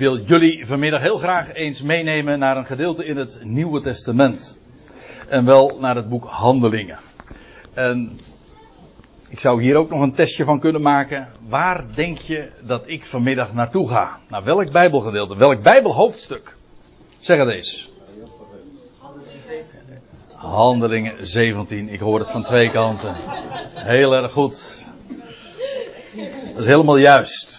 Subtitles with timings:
[0.00, 4.58] wil jullie vanmiddag heel graag eens meenemen naar een gedeelte in het Nieuwe Testament.
[5.28, 6.98] En wel naar het boek Handelingen.
[7.74, 8.20] En
[9.30, 11.28] ik zou hier ook nog een testje van kunnen maken.
[11.48, 14.18] Waar denk je dat ik vanmiddag naartoe ga?
[14.28, 15.36] Naar welk Bijbelgedeelte?
[15.36, 16.56] Welk Bijbelhoofdstuk?
[17.18, 17.90] Zeg het eens.
[20.34, 21.88] Handelingen 17.
[21.88, 23.14] Ik hoor het van twee kanten.
[23.74, 24.86] Heel erg goed.
[26.52, 27.49] Dat is helemaal juist.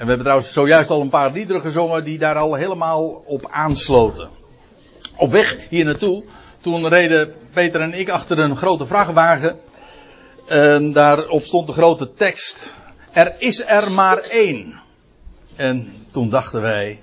[0.00, 3.46] En we hebben trouwens zojuist al een paar liederen gezongen die daar al helemaal op
[3.50, 4.28] aansloten.
[5.16, 6.24] Op weg hier naartoe,
[6.60, 9.58] toen reden Peter en ik achter een grote vrachtwagen.
[10.46, 12.72] En daarop stond de grote tekst.
[13.12, 14.80] Er is er maar één.
[15.56, 17.02] En toen dachten wij.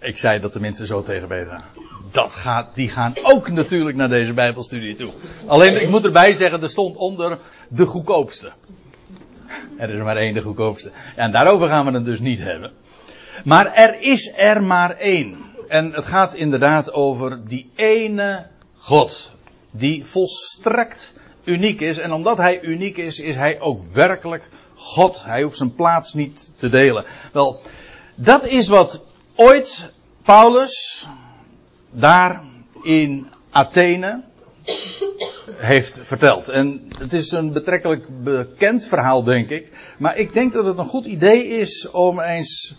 [0.00, 1.64] Ik zei dat de mensen zo tegen Peter.
[2.12, 5.10] Dat gaat, die gaan ook natuurlijk naar deze Bijbelstudie toe.
[5.46, 7.38] Alleen, ik moet erbij zeggen, er stond onder
[7.68, 8.52] de goedkoopste.
[9.78, 10.90] Er is maar één de goedkoopste.
[11.16, 12.72] En daarover gaan we het dus niet hebben.
[13.44, 15.44] Maar er is er maar één.
[15.68, 18.46] En het gaat inderdaad over die ene
[18.76, 19.32] God.
[19.70, 21.98] Die volstrekt uniek is.
[21.98, 25.24] En omdat hij uniek is, is hij ook werkelijk God.
[25.24, 27.04] Hij hoeft zijn plaats niet te delen.
[27.32, 27.60] Wel,
[28.14, 31.08] dat is wat ooit Paulus
[31.90, 32.42] daar
[32.82, 34.22] in Athene
[35.52, 36.48] heeft verteld.
[36.48, 39.72] En het is een betrekkelijk bekend verhaal, denk ik.
[39.98, 42.76] Maar ik denk dat het een goed idee is om eens,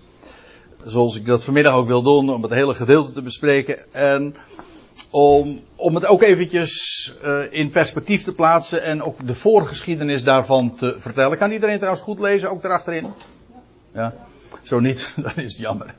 [0.84, 3.94] zoals ik dat vanmiddag ook wil doen, om het hele gedeelte te bespreken.
[3.94, 4.36] En
[5.10, 10.76] om, om het ook eventjes uh, in perspectief te plaatsen en ook de voorgeschiedenis daarvan
[10.76, 11.38] te vertellen.
[11.38, 13.14] Kan iedereen trouwens goed lezen, ook erachterin?
[13.94, 14.14] Ja.
[14.62, 15.94] Zo niet, dan is het jammer.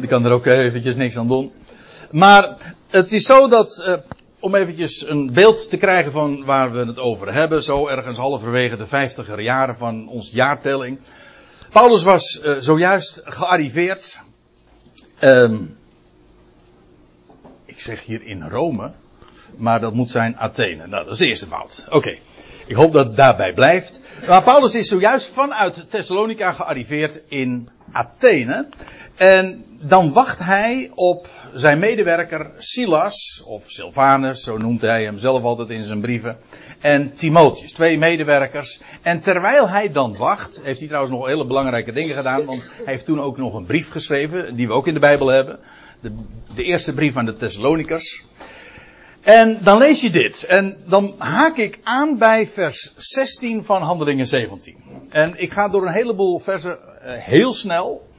[0.00, 1.52] Ik kan er ook eventjes niks aan doen.
[2.10, 2.56] Maar
[2.90, 3.94] het is zo dat, uh,
[4.44, 8.76] om eventjes een beeld te krijgen van waar we het over hebben, zo ergens halverwege
[8.76, 10.98] de vijftiger jaren van ons jaartelling.
[11.70, 14.20] Paulus was uh, zojuist gearriveerd.
[15.20, 15.76] Um,
[17.64, 18.92] ik zeg hier in Rome,
[19.56, 20.86] maar dat moet zijn Athene.
[20.86, 21.84] Nou, dat is de eerste fout.
[21.88, 22.18] Oké.
[22.66, 24.00] Ik hoop dat het daarbij blijft.
[24.26, 28.68] Maar Paulus is zojuist vanuit Thessalonica gearriveerd in Athene.
[29.16, 35.42] En dan wacht hij op zijn medewerker Silas, of Silvanus, zo noemt hij hem zelf
[35.42, 36.36] altijd in zijn brieven,
[36.80, 38.80] en Timotheus, twee medewerkers.
[39.02, 42.92] En terwijl hij dan wacht, heeft hij trouwens nog hele belangrijke dingen gedaan, want hij
[42.92, 45.58] heeft toen ook nog een brief geschreven, die we ook in de Bijbel hebben.
[46.00, 46.12] De,
[46.54, 48.24] de eerste brief aan de Thessalonikers.
[49.20, 50.44] En dan lees je dit.
[50.44, 54.76] En dan haak ik aan bij vers 16 van Handelingen 17.
[55.08, 58.12] En ik ga door een heleboel versen uh, heel snel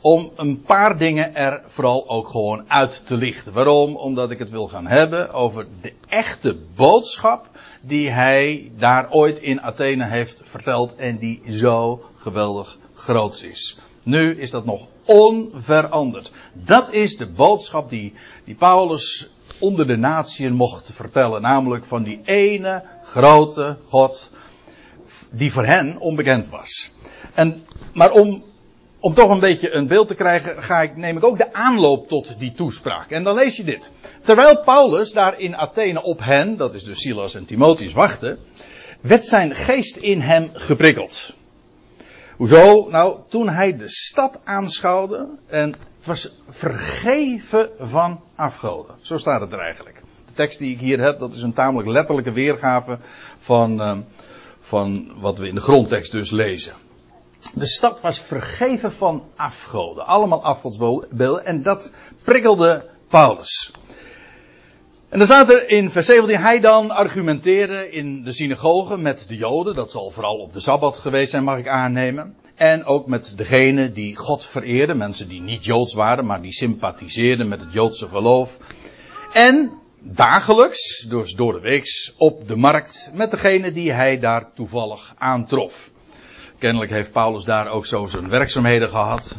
[0.00, 3.52] om een paar dingen er vooral ook gewoon uit te lichten.
[3.52, 3.96] Waarom?
[3.96, 7.48] Omdat ik het wil gaan hebben over de echte boodschap
[7.80, 13.78] die hij daar ooit in Athene heeft verteld en die zo geweldig groot is.
[14.02, 16.32] Nu is dat nog onveranderd.
[16.52, 19.28] Dat is de boodschap die, die Paulus
[19.60, 21.42] onder de natieën mocht vertellen.
[21.42, 24.30] Namelijk van die ene grote God
[25.30, 26.92] die voor hen onbekend was.
[27.34, 28.42] En, maar om
[29.00, 32.08] om toch een beetje een beeld te krijgen, ga ik, neem ik ook de aanloop
[32.08, 33.10] tot die toespraak.
[33.10, 33.92] En dan lees je dit.
[34.22, 38.38] Terwijl Paulus daar in Athene op hen, dat is dus Silas en Timotheus, wachtte,
[39.00, 41.32] werd zijn geest in hem geprikkeld.
[42.36, 42.88] Hoezo?
[42.90, 48.94] Nou, toen hij de stad aanschouwde en het was vergeven van afgoden.
[49.00, 50.02] Zo staat het er eigenlijk.
[50.26, 52.98] De tekst die ik hier heb, dat is een tamelijk letterlijke weergave
[53.38, 53.98] van, uh,
[54.60, 56.74] van wat we in de grondtekst dus lezen.
[57.54, 60.06] De stad was vergeven van afgoden.
[60.06, 61.44] Allemaal afgodsbeelden.
[61.44, 61.92] En dat
[62.22, 63.72] prikkelde Paulus.
[65.08, 69.36] En dan staat er in vers 17, hij dan argumenteerde in de synagoge met de
[69.36, 69.74] Joden.
[69.74, 72.36] Dat zal vooral op de Sabbat geweest zijn, mag ik aannemen.
[72.54, 74.96] En ook met degenen die God vereerden.
[74.96, 78.58] Mensen die niet Joods waren, maar die sympathiseerden met het Joodse geloof.
[79.32, 85.14] En dagelijks, dus door de weeks, op de markt met degenen die hij daar toevallig
[85.18, 85.90] aantrof.
[86.58, 89.38] Kennelijk heeft Paulus daar ook zo zijn werkzaamheden gehad.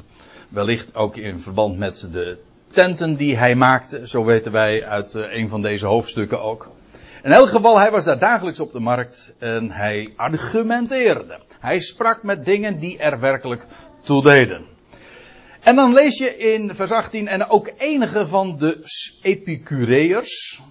[0.49, 2.37] Wellicht ook in verband met de
[2.71, 4.07] tenten die hij maakte.
[4.07, 6.71] Zo weten wij uit eh, een van deze hoofdstukken ook.
[7.23, 11.39] In elk geval, hij was daar dagelijks op de markt en hij argumenteerde.
[11.59, 13.65] Hij sprak met dingen die er werkelijk
[14.01, 14.65] toe deden.
[15.59, 18.81] En dan lees je in vers 18, en ook enige van de
[19.21, 20.61] Epicureërs,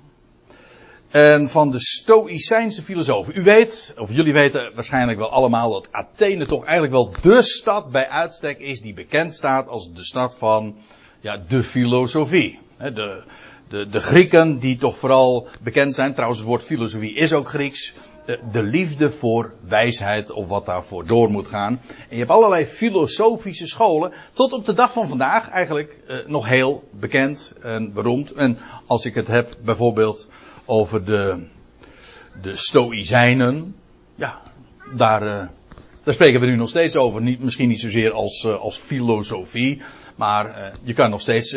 [1.11, 3.37] en van de Stoïcijnse filosofen.
[3.37, 7.91] U weet, of jullie weten waarschijnlijk wel allemaal dat Athene toch eigenlijk wel de stad
[7.91, 10.77] bij uitstek is die bekend staat als de stad van
[11.21, 12.59] ja, de filosofie.
[12.79, 13.23] De,
[13.69, 17.95] de, de Grieken die toch vooral bekend zijn, trouwens het woord filosofie is ook Grieks.
[18.29, 21.81] de, de liefde voor wijsheid of wat daarvoor door moet gaan.
[21.89, 26.49] En je hebt allerlei filosofische scholen, tot op de dag van vandaag eigenlijk eh, nog
[26.49, 28.33] heel bekend en beroemd.
[28.33, 30.29] En als ik het heb bijvoorbeeld
[30.69, 31.47] over de,
[32.43, 33.75] de Stoïcijnen,
[34.15, 34.43] ja,
[34.95, 35.49] daar, uh,
[36.05, 37.23] daar spreken we nu nog steeds over.
[37.23, 39.83] Niet, misschien niet zozeer als, uh, als filosofie,
[40.17, 41.57] maar uh, je kan nog steeds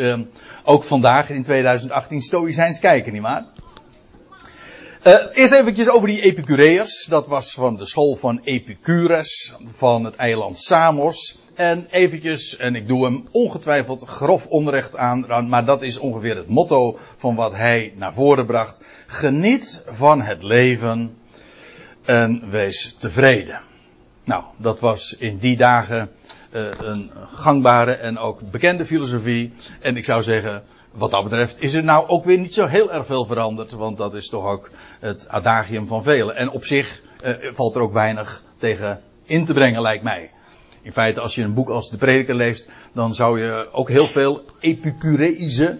[0.64, 3.44] ook vandaag in 2018 Stoïcijns kijken, nietwaar?
[5.06, 7.06] Uh, eerst eventjes over die Epicureërs.
[7.08, 11.38] Dat was van de school van Epicurus van het eiland Samos.
[11.54, 16.48] En eventjes, en ik doe hem ongetwijfeld grof onrecht aan, maar dat is ongeveer het
[16.48, 18.80] motto van wat hij naar voren bracht.
[19.06, 21.16] Geniet van het leven
[22.04, 23.60] en wees tevreden.
[24.24, 26.10] Nou, dat was in die dagen
[26.52, 29.52] uh, een gangbare en ook bekende filosofie.
[29.80, 32.92] En ik zou zeggen, wat dat betreft is er nou ook weer niet zo heel
[32.92, 36.36] erg veel veranderd, want dat is toch ook het adagium van velen.
[36.36, 40.30] En op zich uh, valt er ook weinig tegen in te brengen, lijkt mij.
[40.82, 44.06] In feite, als je een boek als de Prediker leest, dan zou je ook heel
[44.06, 45.78] veel epicureïsche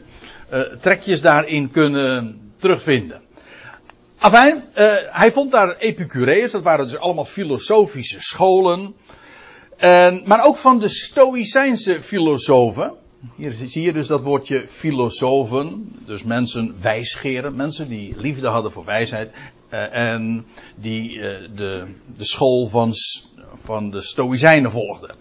[0.52, 3.20] uh, trekjes daarin kunnen terugvinden.
[4.18, 8.94] Afijn, uh, hij vond daar Epicureërs, dat waren dus allemaal filosofische scholen.
[9.76, 12.94] En, maar ook van de Stoïcijnse filosofen.
[13.36, 18.84] Hier zie je dus dat woordje filosofen, dus mensen wijsgeren, mensen die liefde hadden voor
[18.84, 19.30] wijsheid
[19.70, 21.22] uh, en die uh,
[21.56, 21.84] de,
[22.16, 22.92] de school van,
[23.54, 25.14] van de Stoïcijnen volgden.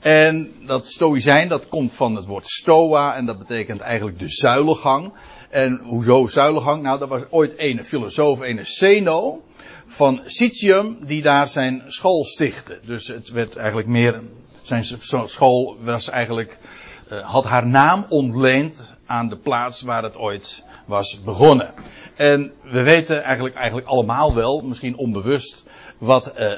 [0.00, 5.12] En dat Stoïcijn, dat komt van het woord stoa en dat betekent eigenlijk de zuilengang.
[5.48, 6.82] En hoezo zuilengang?
[6.82, 9.42] Nou, dat was ooit een filosoof, een Zeno
[9.86, 12.80] van Citium, die daar zijn school stichtte.
[12.84, 14.22] Dus het werd eigenlijk meer,
[14.62, 14.84] zijn
[15.24, 16.58] school was eigenlijk
[17.10, 21.74] had haar naam ontleend aan de plaats waar het ooit was begonnen.
[22.16, 25.64] En we weten eigenlijk, eigenlijk allemaal wel, misschien onbewust,
[25.98, 26.52] wat, uh,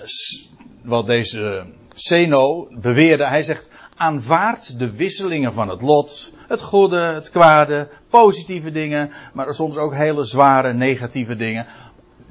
[0.83, 1.65] wat deze
[1.95, 3.27] Zeno beweerde.
[3.27, 9.55] Hij zegt, aanvaard de wisselingen van het lot, het goede, het kwade, positieve dingen, maar
[9.55, 11.67] soms ook hele zware negatieve dingen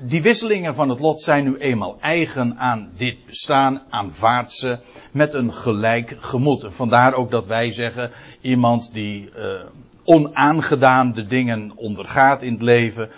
[0.03, 4.79] die wisselingen van het lot zijn nu eenmaal eigen aan dit bestaan, aanvaard ze
[5.11, 6.63] met een gelijk gemoed.
[6.63, 8.11] En vandaar ook dat wij zeggen,
[8.41, 9.65] iemand die uh,
[10.03, 13.09] onaangedaan de dingen ondergaat in het leven,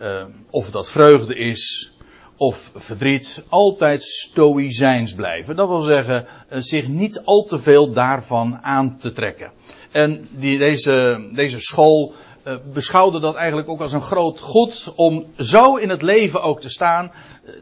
[0.00, 1.92] uh, of dat vreugde is,
[2.36, 5.56] of verdriet, altijd stoïcijns blijven.
[5.56, 9.52] Dat wil zeggen, uh, zich niet al te veel daarvan aan te trekken.
[9.90, 12.14] En die, deze, deze school
[12.46, 16.60] uh, beschouwde dat eigenlijk ook als een groot goed om zo in het leven ook
[16.60, 17.12] te staan.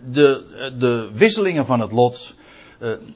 [0.05, 0.45] De,
[0.79, 2.35] de wisselingen van het lot,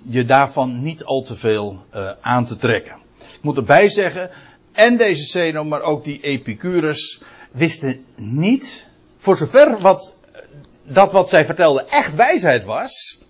[0.03, 1.85] je daarvan niet al te veel
[2.21, 2.97] aan te trekken.
[3.19, 4.31] Ik moet erbij zeggen,
[4.73, 10.15] en deze Zeno, maar ook die Epicurus, wisten niet, voor zover wat,
[10.83, 13.25] dat wat zij vertelden echt wijsheid was,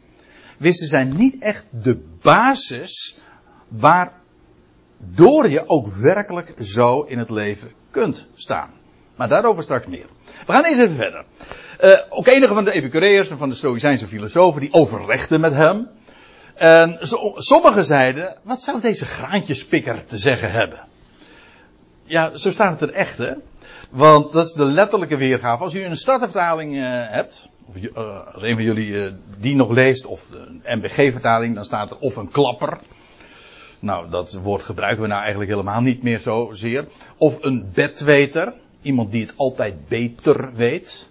[0.59, 3.19] wisten zij niet echt de basis
[4.99, 8.71] waardoor je ook werkelijk zo in het leven kunt staan.
[9.17, 10.07] Maar daarover straks meer.
[10.47, 11.25] We gaan eens even verder.
[11.81, 15.89] Uh, ook enige van de Epicureërs en van de Stoïcijnse filosofen die overlegden met hem.
[16.55, 16.99] En
[17.35, 20.87] sommigen zeiden, wat zou deze graantjespikker te zeggen hebben?
[22.05, 23.33] Ja, zo staat het er echt, hè?
[23.91, 25.63] Want dat is de letterlijke weergave.
[25.63, 30.07] Als u een startervertaling uh, hebt, of uh, als een van jullie die nog leest,
[30.07, 32.79] of een MBG-vertaling, dan staat er of een klapper.
[33.81, 36.89] Nou, dat woord gebruiken we nou eigenlijk helemaal niet meer zozeer.
[37.17, 38.55] Of een bedweter.
[38.83, 41.09] Iemand die het altijd beter weet.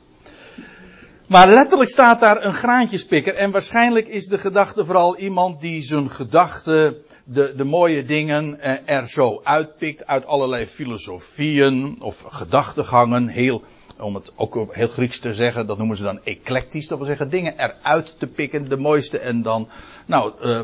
[1.27, 3.35] Maar letterlijk staat daar een graantjespikker.
[3.35, 9.09] En waarschijnlijk is de gedachte vooral iemand die zijn gedachten, de, de mooie dingen er
[9.09, 13.27] zo uitpikt uit allerlei filosofieën of gedachtegangen.
[13.27, 13.63] Heel,
[13.99, 16.87] om het ook heel Grieks te zeggen, dat noemen ze dan eclectisch.
[16.87, 19.19] Dat wil zeggen dingen eruit te pikken, de mooiste.
[19.19, 19.69] En dan,
[20.05, 20.59] nou, uh,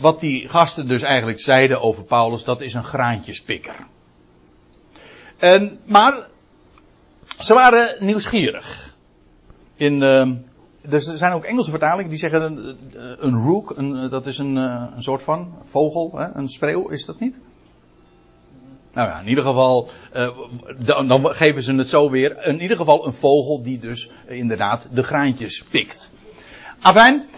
[0.00, 3.74] wat die gasten dus eigenlijk zeiden over Paulus, dat is een graantjespikker.
[5.38, 6.26] En, maar
[7.38, 8.94] ze waren nieuwsgierig.
[9.76, 10.20] In, uh,
[10.90, 12.76] er zijn ook Engelse vertalingen die zeggen een,
[13.18, 16.34] een rook, een, dat is een, een soort van vogel, hè?
[16.34, 17.40] een spreeuw, is dat niet?
[18.92, 19.90] Nou ja, in ieder geval,
[20.84, 22.46] dan, dan, geven ze het zo weer.
[22.46, 26.14] In ieder geval een vogel die dus inderdaad de graantjes pikt.
[26.80, 27.28] Afijn,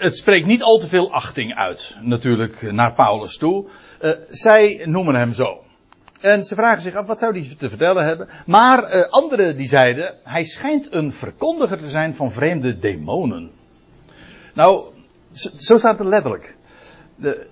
[0.00, 3.66] het spreekt niet al te veel achting uit, natuurlijk, naar Paulus toe.
[4.00, 5.58] Uh, zij noemen hem zo.
[6.20, 8.28] En ze vragen zich af, wat zou hij te vertellen hebben?
[8.46, 13.50] Maar uh, anderen die zeiden, hij schijnt een verkondiger te zijn van vreemde demonen.
[14.54, 14.84] Nou,
[15.56, 16.56] zo staat het letterlijk.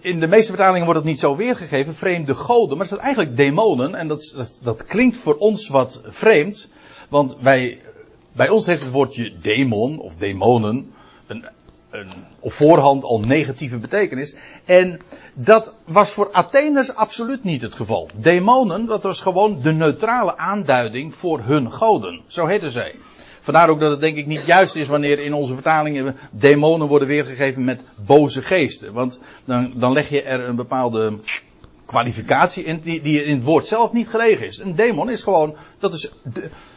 [0.01, 3.37] In de meeste vertalingen wordt het niet zo weergegeven, vreemde goden, maar het zijn eigenlijk
[3.37, 3.95] demonen.
[3.95, 6.71] En dat, dat, dat klinkt voor ons wat vreemd,
[7.09, 7.81] want wij
[8.33, 10.93] bij ons heeft het woordje demon of demonen
[11.27, 11.45] een,
[11.91, 14.35] een op voorhand al negatieve betekenis.
[14.65, 15.01] En
[15.35, 18.09] dat was voor Atheners absoluut niet het geval.
[18.15, 22.21] Demonen, dat was gewoon de neutrale aanduiding voor hun goden.
[22.27, 22.95] Zo heten zij.
[23.41, 27.09] Vandaar ook dat het denk ik niet juist is wanneer in onze vertalingen demonen worden
[27.09, 28.93] weergegeven met boze geesten.
[28.93, 31.19] Want dan, dan leg je er een bepaalde
[31.85, 34.59] kwalificatie in die, die in het woord zelf niet gelegen is.
[34.59, 36.11] Een demon is gewoon, dat, is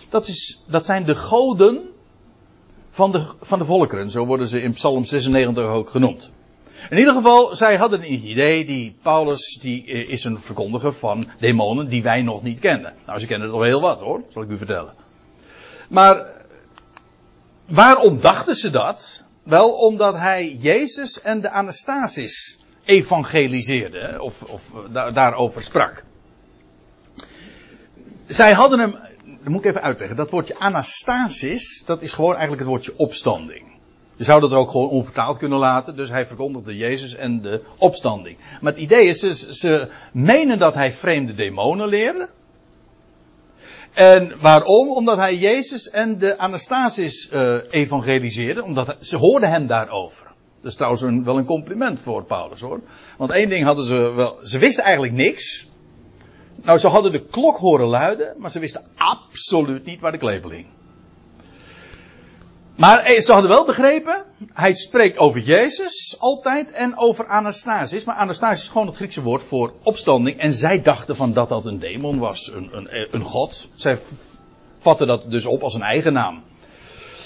[0.10, 1.90] dat, is, dat zijn de goden
[2.92, 4.12] van de, van de volkeren.
[4.12, 6.32] Zo worden ze in Psalm 96 ook genoemd.
[6.90, 11.90] In ieder geval, zij hadden een idee, die Paulus die is een verkondiger van demonen
[11.90, 12.94] die wij nog niet kennen.
[13.06, 14.94] Nou, ze kennen er al heel wat hoor, zal ik u vertellen.
[15.90, 16.40] Maar
[17.72, 19.24] Waarom dachten ze dat?
[19.44, 24.72] Wel omdat hij Jezus en de Anastasis evangeliseerde, of, of
[25.14, 26.04] daarover sprak.
[28.28, 28.96] Zij hadden hem,
[29.44, 33.70] dat moet ik even uitleggen, dat woordje Anastasis, dat is gewoon eigenlijk het woordje opstanding.
[34.16, 38.38] Je zou dat ook gewoon onvertaald kunnen laten, dus hij verkondigde Jezus en de opstanding.
[38.62, 42.30] Maar het idee is, ze, ze menen dat hij vreemde demonen leerde,
[43.94, 44.90] en waarom?
[44.90, 48.64] Omdat hij Jezus en de Anastasis uh, evangeliseerde.
[48.64, 50.26] Omdat ze hoorden hem daarover.
[50.62, 52.82] Dat is trouwens een, wel een compliment voor Paulus hoor.
[53.18, 54.40] Want één ding hadden ze wel.
[54.44, 55.68] Ze wisten eigenlijk niks.
[56.64, 58.34] Nou, ze hadden de klok horen luiden.
[58.38, 60.66] Maar ze wisten absoluut niet waar de klepel hing.
[62.76, 68.04] Maar eh, ze hadden wel begrepen, hij spreekt over Jezus altijd en over Anastasis.
[68.04, 70.40] Maar Anastasis is gewoon het Griekse woord voor opstanding.
[70.40, 73.68] En zij dachten van dat dat een demon was, een, een, een god.
[73.76, 74.00] Zij
[74.80, 76.44] vatten dat dus op als een eigen naam.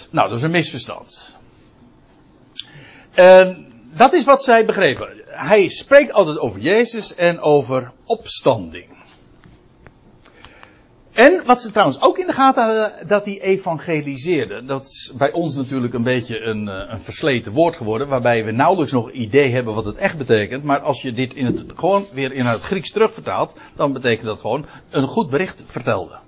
[0.09, 1.37] Nou, dat is een misverstand.
[3.11, 5.23] En dat is wat zij begrepen.
[5.25, 8.94] Hij spreekt altijd over Jezus en over opstanding.
[11.15, 14.65] En wat ze trouwens ook in de gaten hadden, dat hij evangeliseerde.
[14.65, 18.51] Dat is bij ons natuurlijk een beetje een, eh, een versleten woord geworden, waarbij we
[18.51, 20.63] nauwelijks nog idee hebben wat het echt betekent.
[20.63, 24.39] Maar als je dit in het, gewoon weer in het Grieks terugvertaalt, dan betekent dat
[24.39, 26.19] gewoon een goed bericht vertelde.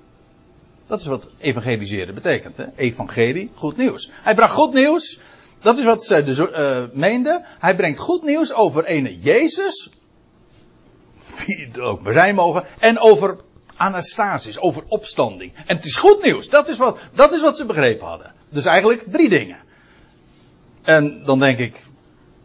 [0.88, 2.58] Dat is wat evangeliseren betekent.
[2.58, 2.66] Hè?
[2.76, 4.12] Evangelie, goed nieuws.
[4.22, 5.20] Hij bracht goed nieuws.
[5.60, 7.46] Dat is wat ze dus, uh, meenden.
[7.60, 9.90] Hij brengt goed nieuws over ene Jezus.
[11.46, 12.66] Wie het ook maar zijn mogen.
[12.80, 13.38] En over
[13.78, 15.54] Anastasis, over opstanding.
[15.66, 16.50] En het is goed nieuws.
[16.50, 18.34] Dat is wat, dat is wat ze begrepen hadden.
[18.50, 19.58] Dus eigenlijk drie dingen.
[20.84, 21.84] En dan denk ik,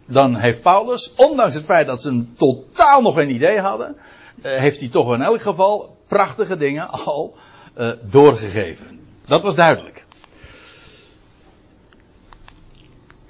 [0.07, 3.97] dan heeft Paulus, ondanks het feit dat ze een totaal nog geen idee hadden,
[4.43, 7.37] eh, heeft hij toch in elk geval prachtige dingen al
[7.79, 9.01] uh, doorgegeven.
[9.27, 10.05] Dat was duidelijk.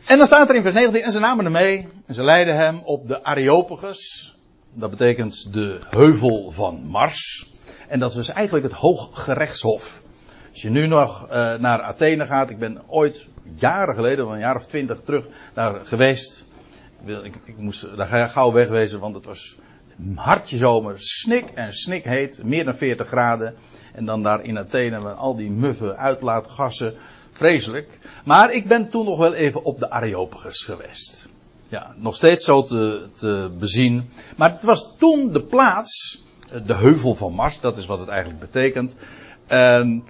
[0.04, 2.56] En dan staat er in vers 19, en ze namen hem mee, en ze leidden
[2.56, 4.34] hem op de Areopagus.
[4.74, 7.51] Dat betekent de heuvel van Mars.
[7.92, 10.02] En dat was eigenlijk het Hooggerechtshof.
[10.50, 14.56] Als je nu nog uh, naar Athene gaat, ik ben ooit jaren geleden, een jaar
[14.56, 16.44] of twintig terug, daar geweest.
[17.04, 19.56] Ik, ik moest daar gauw wegwezen, want het was
[20.14, 23.54] hartje zomer, snik en snik heet, meer dan 40 graden.
[23.92, 26.94] En dan daar in Athene met al die muffe uitlaatgassen,
[27.32, 27.98] vreselijk.
[28.24, 31.28] Maar ik ben toen nog wel even op de Areopagus geweest.
[31.68, 34.10] Ja, nog steeds zo te, te bezien.
[34.36, 36.20] Maar het was toen de plaats
[36.66, 38.96] de heuvel van Mars, dat is wat het eigenlijk betekent.
[39.46, 40.04] En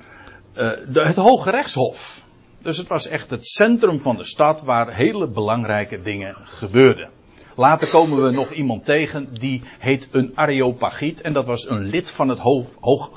[0.88, 2.20] de, het Hoge Rechtshof.
[2.58, 7.10] Dus het was echt het centrum van de stad waar hele belangrijke dingen gebeurden.
[7.56, 12.10] Later komen we nog iemand tegen die heet een Areopagiet en dat was een lid
[12.10, 13.08] van het Hoog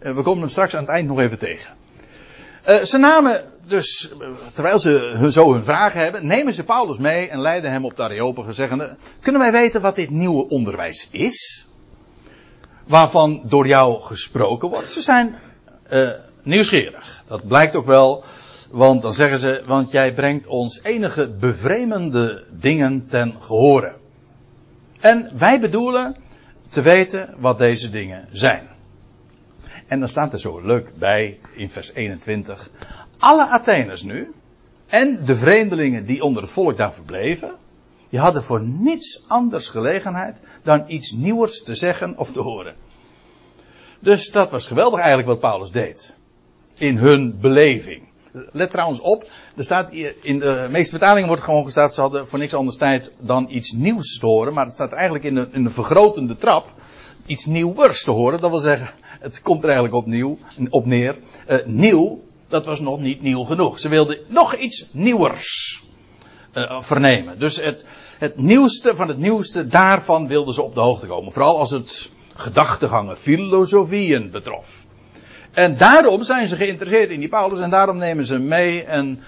[0.00, 1.74] we komen hem straks aan het eind nog even tegen.
[2.68, 4.10] Uh, ze namen dus,
[4.52, 8.02] terwijl ze zo hun vragen hebben, nemen ze Paulus mee en leiden hem op de
[8.02, 11.66] Areopagus zeggende, kunnen wij weten wat dit nieuwe onderwijs is?
[12.86, 14.88] Waarvan door jou gesproken wordt.
[14.88, 15.34] Ze zijn
[15.92, 16.10] uh,
[16.42, 17.22] nieuwsgierig.
[17.26, 18.24] Dat blijkt ook wel,
[18.70, 23.92] want dan zeggen ze, want jij brengt ons enige bevreemende dingen ten gehore.
[25.00, 26.16] En wij bedoelen
[26.68, 28.69] te weten wat deze dingen zijn.
[29.90, 32.70] En dan staat er zo leuk bij in vers 21.
[33.18, 34.32] Alle Atheners nu
[34.86, 37.56] en de vreemdelingen die onder het volk daar verbleven,
[38.08, 42.74] die hadden voor niets anders gelegenheid dan iets nieuws te zeggen of te horen.
[44.00, 46.16] Dus dat was geweldig eigenlijk wat Paulus deed.
[46.74, 48.08] In hun beleving.
[48.52, 52.28] Let trouwens op, er staat hier, in de meeste vertalingen wordt gewoon gestaan, ze hadden
[52.28, 55.48] voor niks anders tijd dan iets nieuws te horen, maar het staat eigenlijk in de,
[55.52, 56.72] in de vergrotende trap,
[57.26, 58.40] iets nieuwers te horen.
[58.40, 58.90] Dat wil zeggen,
[59.20, 61.16] het komt er eigenlijk opnieuw, op neer.
[61.48, 63.78] Uh, nieuw, dat was nog niet nieuw genoeg.
[63.78, 65.82] Ze wilden nog iets nieuwers
[66.54, 67.38] uh, vernemen.
[67.38, 67.84] Dus het,
[68.18, 71.32] het nieuwste van het nieuwste, daarvan wilden ze op de hoogte komen.
[71.32, 74.84] Vooral als het gedachtegangen, filosofieën betrof.
[75.52, 78.84] En daarom zijn ze geïnteresseerd in die Paulus en daarom nemen ze mee.
[78.84, 79.22] En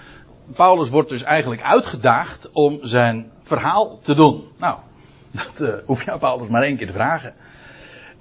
[0.55, 4.43] Paulus wordt dus eigenlijk uitgedaagd om zijn verhaal te doen.
[4.57, 4.77] Nou,
[5.31, 7.33] dat uh, hoef je aan Paulus maar één keer te vragen.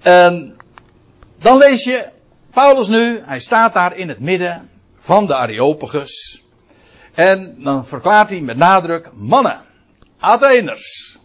[0.00, 0.55] En
[1.42, 2.08] dan lees je
[2.50, 6.44] Paulus nu, hij staat daar in het midden van de Areopagus.
[7.14, 9.61] En dan verklaart hij met nadruk, mannen,
[10.18, 11.18] Atheners.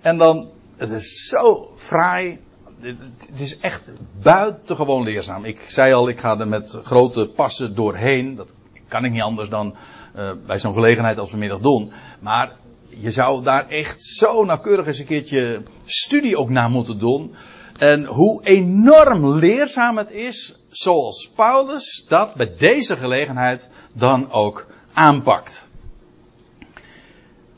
[0.00, 2.38] En dan, het is zo fraai,
[2.80, 3.90] het is echt
[4.22, 5.44] buitengewoon leerzaam.
[5.44, 8.34] Ik zei al, ik ga er met grote passen doorheen.
[8.34, 8.54] Dat
[8.88, 9.74] kan ik niet anders dan
[10.16, 11.92] uh, bij zo'n gelegenheid als vanmiddag doen.
[12.20, 12.52] Maar
[12.88, 17.34] je zou daar echt zo nauwkeurig eens een keertje studie ook naar moeten doen.
[17.80, 25.66] En hoe enorm leerzaam het is, zoals Paulus dat bij deze gelegenheid dan ook aanpakt.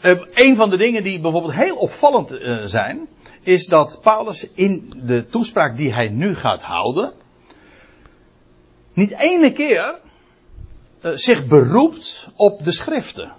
[0.03, 3.09] Uh, een van de dingen die bijvoorbeeld heel opvallend uh, zijn,
[3.41, 7.13] is dat Paulus in de toespraak die hij nu gaat houden,
[8.93, 9.99] niet ene keer
[11.01, 13.33] uh, zich beroept op de schriften.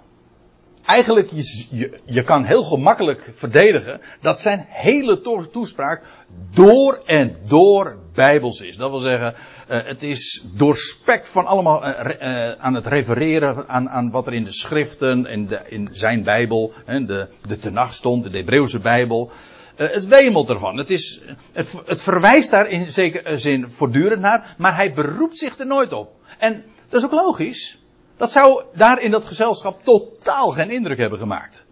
[0.86, 6.02] Eigenlijk, je, je, kan heel gemakkelijk verdedigen dat zijn hele to toespraak
[6.50, 8.76] door en door bijbels is.
[8.76, 9.34] Dat wil zeggen,
[9.70, 14.32] uh, het is doorspekt van allemaal uh, uh, aan het refereren aan, aan, wat er
[14.32, 19.30] in de schriften, in, de, in zijn bijbel, de, de Tenach stond, de Hebreeuwse bijbel.
[19.76, 20.76] het wemelt ervan.
[20.76, 21.20] Het, is,
[21.52, 25.92] het, het verwijst daar in zekere zin voortdurend naar, maar hij beroept zich er nooit
[25.92, 26.12] op.
[26.38, 27.83] En dat is ook logisch.
[28.16, 31.64] Dat zou daar in dat gezelschap totaal geen indruk hebben gemaakt.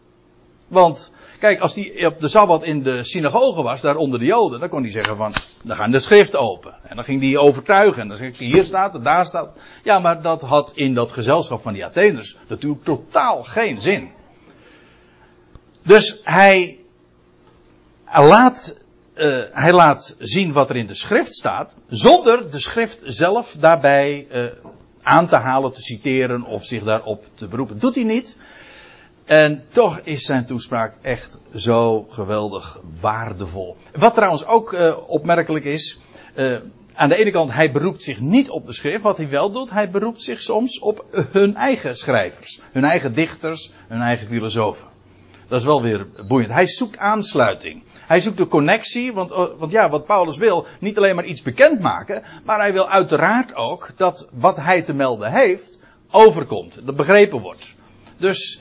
[0.69, 4.61] Want, kijk, als hij op de Sabbat in de synagoge was, daar onder de Joden,
[4.61, 5.33] dan kon hij zeggen van,
[5.63, 6.75] dan gaan de schriften open.
[6.83, 8.03] En dan ging hij overtuigen.
[8.03, 11.13] En dan zeg hij, hier staat het, daar staat Ja, maar dat had in dat
[11.13, 14.11] gezelschap van die Atheners natuurlijk totaal geen zin.
[15.83, 16.81] Dus hij
[18.05, 18.85] laat,
[19.15, 24.27] uh, hij laat zien wat er in de schrift staat, zonder de schrift zelf daarbij
[24.33, 24.45] uh,
[25.03, 27.79] aan te halen, te citeren of zich daarop te beroepen.
[27.79, 28.37] Doet hij niet.
[29.25, 33.77] En toch is zijn toespraak echt zo geweldig waardevol.
[33.93, 36.01] Wat trouwens ook uh, opmerkelijk is.
[36.37, 36.57] Uh,
[36.95, 39.03] aan de ene kant, hij beroept zich niet op de schrift.
[39.03, 42.61] Wat hij wel doet, hij beroept zich soms op hun eigen schrijvers.
[42.73, 44.92] Hun eigen dichters, hun eigen filosofen.
[45.53, 46.53] Dat is wel weer boeiend.
[46.53, 47.83] Hij zoekt aansluiting.
[48.07, 51.43] Hij zoekt de connectie, want, oh, want ja, wat Paulus wil, niet alleen maar iets
[51.43, 57.41] bekendmaken, maar hij wil uiteraard ook dat wat hij te melden heeft, overkomt, dat begrepen
[57.41, 57.75] wordt.
[58.17, 58.61] Dus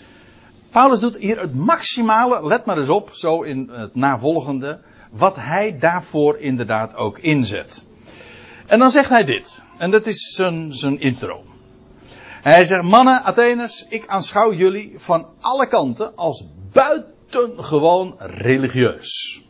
[0.72, 4.80] Paulus doet hier het maximale, let maar eens op, zo in het navolgende,
[5.12, 7.86] wat hij daarvoor inderdaad ook inzet.
[8.66, 11.44] En dan zegt hij dit, en dat is zijn, zijn intro.
[12.42, 19.44] Hij zegt, mannen, Atheners, ik aanschouw jullie van alle kanten als buitengewoon religieus.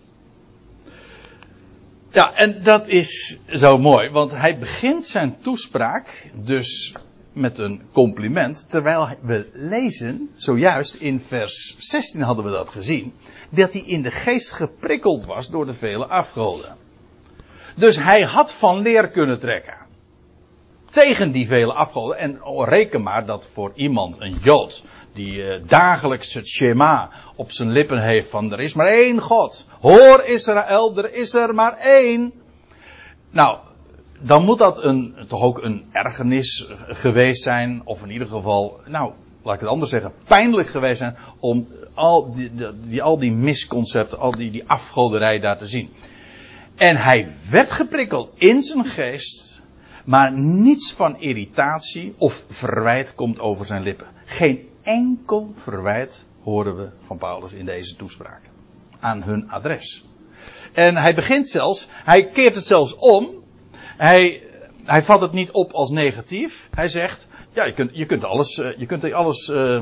[2.12, 6.96] Ja, en dat is zo mooi, want hij begint zijn toespraak dus
[7.34, 13.14] met een compliment, terwijl we lezen, zojuist in vers 16 hadden we dat gezien,
[13.50, 16.78] dat hij in de geest geprikkeld was door de vele afgoden.
[17.76, 19.82] Dus hij had van leer kunnen trekken.
[20.92, 22.18] Tegen die vele afgoden.
[22.18, 27.72] En reken maar dat voor iemand, een Jood, die uh, dagelijks het Shema op zijn
[27.72, 29.68] lippen heeft van er is maar één God.
[29.82, 32.34] Hoor Israël, er is er maar één.
[33.30, 33.58] Nou,
[34.20, 39.12] dan moet dat een, toch ook een ergernis geweest zijn, of in ieder geval, nou,
[39.44, 42.52] laat ik het anders zeggen, pijnlijk geweest zijn om al die,
[42.88, 45.90] die, al die misconcepten, al die, die afgoderij daar te zien.
[46.76, 49.51] En hij werd geprikkeld in zijn geest,
[50.06, 54.08] maar niets van irritatie of verwijt komt over zijn lippen.
[54.26, 58.42] Geen enkel verwijt horen we van Paulus in deze toespraak.
[59.00, 60.06] Aan hun adres.
[60.74, 63.30] En hij begint zelfs, hij keert het zelfs om.
[63.98, 64.44] Hij,
[64.84, 66.70] hij vat het niet op als negatief.
[66.72, 69.82] Hij zegt, ja, je kunt, je kunt alles, eh, je kunt alles, uh,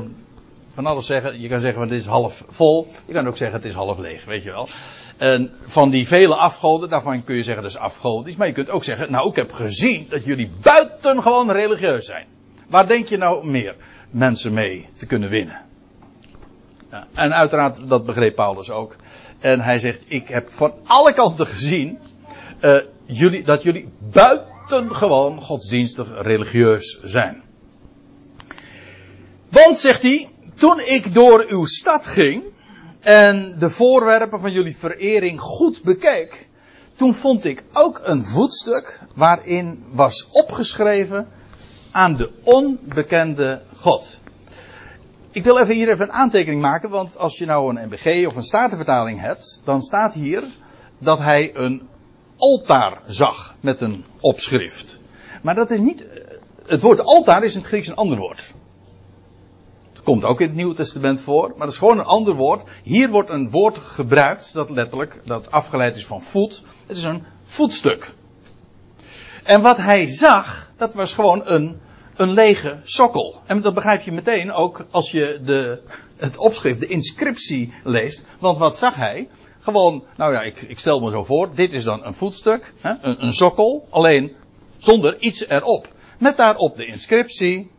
[0.74, 1.40] van alles zeggen.
[1.40, 2.88] Je kan zeggen, het is half vol.
[3.06, 4.68] Je kan ook zeggen, het is half leeg, weet je wel.
[5.20, 8.36] En van die vele afgoden, daarvan kun je zeggen, dat is afgodisch.
[8.36, 12.26] Maar je kunt ook zeggen, nou, ik heb gezien dat jullie buitengewoon religieus zijn.
[12.68, 13.74] Waar denk je nou meer?
[14.10, 15.60] mensen mee te kunnen winnen.
[16.90, 18.96] Ja, en uiteraard, dat begreep Paulus ook.
[19.38, 21.98] En hij zegt, ik heb van alle kanten gezien
[22.60, 27.42] uh, jullie, dat jullie buitengewoon godsdienstig religieus zijn.
[29.48, 32.42] Want, zegt hij, toen ik door uw stad ging
[33.00, 36.48] en de voorwerpen van jullie verering goed bekeek,
[36.96, 41.28] toen vond ik ook een voetstuk waarin was opgeschreven
[41.90, 44.20] aan de onbekende God.
[45.30, 48.36] Ik wil even hier even een aantekening maken, want als je nou een MBG of
[48.36, 50.44] een Statenvertaling hebt, dan staat hier
[50.98, 51.88] dat hij een
[52.36, 54.98] altaar zag met een opschrift.
[55.42, 56.06] Maar dat is niet.
[56.66, 58.52] Het woord altaar is in het Grieks een ander woord.
[60.04, 62.64] Komt ook in het Nieuwe Testament voor, maar dat is gewoon een ander woord.
[62.82, 66.62] Hier wordt een woord gebruikt dat letterlijk, dat afgeleid is van voet.
[66.86, 68.12] Het is een voetstuk.
[69.42, 71.80] En wat hij zag, dat was gewoon een,
[72.16, 73.40] een lege sokkel.
[73.46, 75.82] En dat begrijp je meteen ook als je de,
[76.16, 78.26] het opschrift, de inscriptie leest.
[78.38, 79.28] Want wat zag hij?
[79.60, 82.92] Gewoon, nou ja, ik, ik stel me zo voor, dit is dan een voetstuk, hè,
[83.00, 84.36] een, een sokkel, alleen
[84.78, 85.88] zonder iets erop.
[86.18, 87.70] Met daarop de inscriptie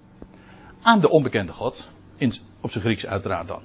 [0.81, 1.90] aan de onbekende God.
[2.21, 3.61] In, op zijn Grieks uiteraard dan.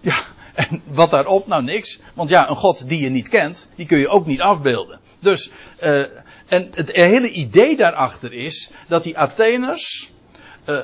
[0.00, 0.22] Ja,
[0.54, 1.46] en wat daarop?
[1.46, 2.00] Nou niks.
[2.14, 5.00] Want ja, een God die je niet kent, die kun je ook niet afbeelden.
[5.18, 5.50] Dus,
[5.82, 6.00] uh,
[6.46, 10.10] en het hele idee daarachter is dat die Atheners,
[10.68, 10.78] uh,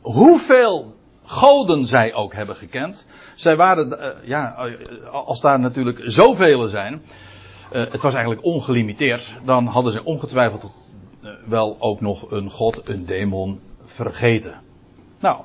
[0.00, 4.68] hoeveel goden zij ook hebben gekend, zij waren, uh, ja,
[5.10, 7.02] als daar natuurlijk zoveel zijn,
[7.70, 10.74] het was eigenlijk ongelimiteerd, dan hadden ze ongetwijfeld
[11.46, 14.60] wel ook nog een god, een demon vergeten.
[15.20, 15.44] Nou,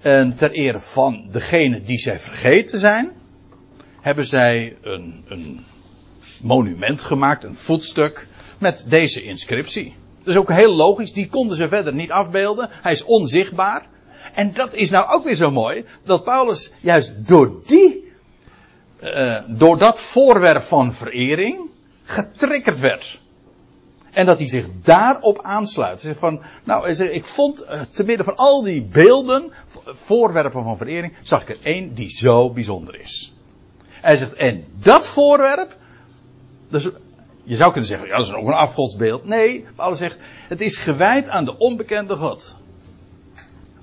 [0.00, 3.12] en ter ere van degene die zij vergeten zijn,
[4.00, 5.64] hebben zij een, een
[6.42, 8.26] monument gemaakt, een voetstuk,
[8.58, 9.94] met deze inscriptie.
[10.18, 12.68] Dat is ook heel logisch, die konden ze verder niet afbeelden.
[12.70, 13.86] Hij is onzichtbaar.
[14.34, 18.12] En dat is nou ook weer zo mooi, dat Paulus juist door die,
[19.00, 21.70] uh, door dat voorwerp van verering,
[22.04, 23.20] getriggerd werd.
[24.10, 26.00] En dat hij zich daarop aansluit.
[26.00, 29.52] Zeg van, nou, ik vond uh, te midden van al die beelden,
[29.84, 33.32] voorwerpen van verering, zag ik er één die zo bijzonder is.
[33.88, 35.76] Hij zegt, en dat voorwerp,
[36.68, 36.88] dus
[37.42, 39.24] je zou kunnen zeggen, ja, dat is ook een afgodsbeeld.
[39.24, 42.56] Nee, Paulus zegt, het is gewijd aan de onbekende God.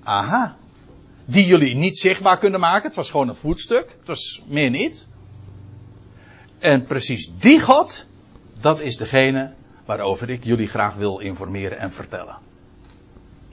[0.03, 0.57] Aha.
[1.25, 2.87] Die jullie niet zichtbaar kunnen maken.
[2.87, 3.95] Het was gewoon een voetstuk.
[3.99, 5.07] Het was meer niet.
[6.59, 8.07] En precies die God,
[8.59, 9.53] dat is degene
[9.85, 12.37] waarover ik jullie graag wil informeren en vertellen.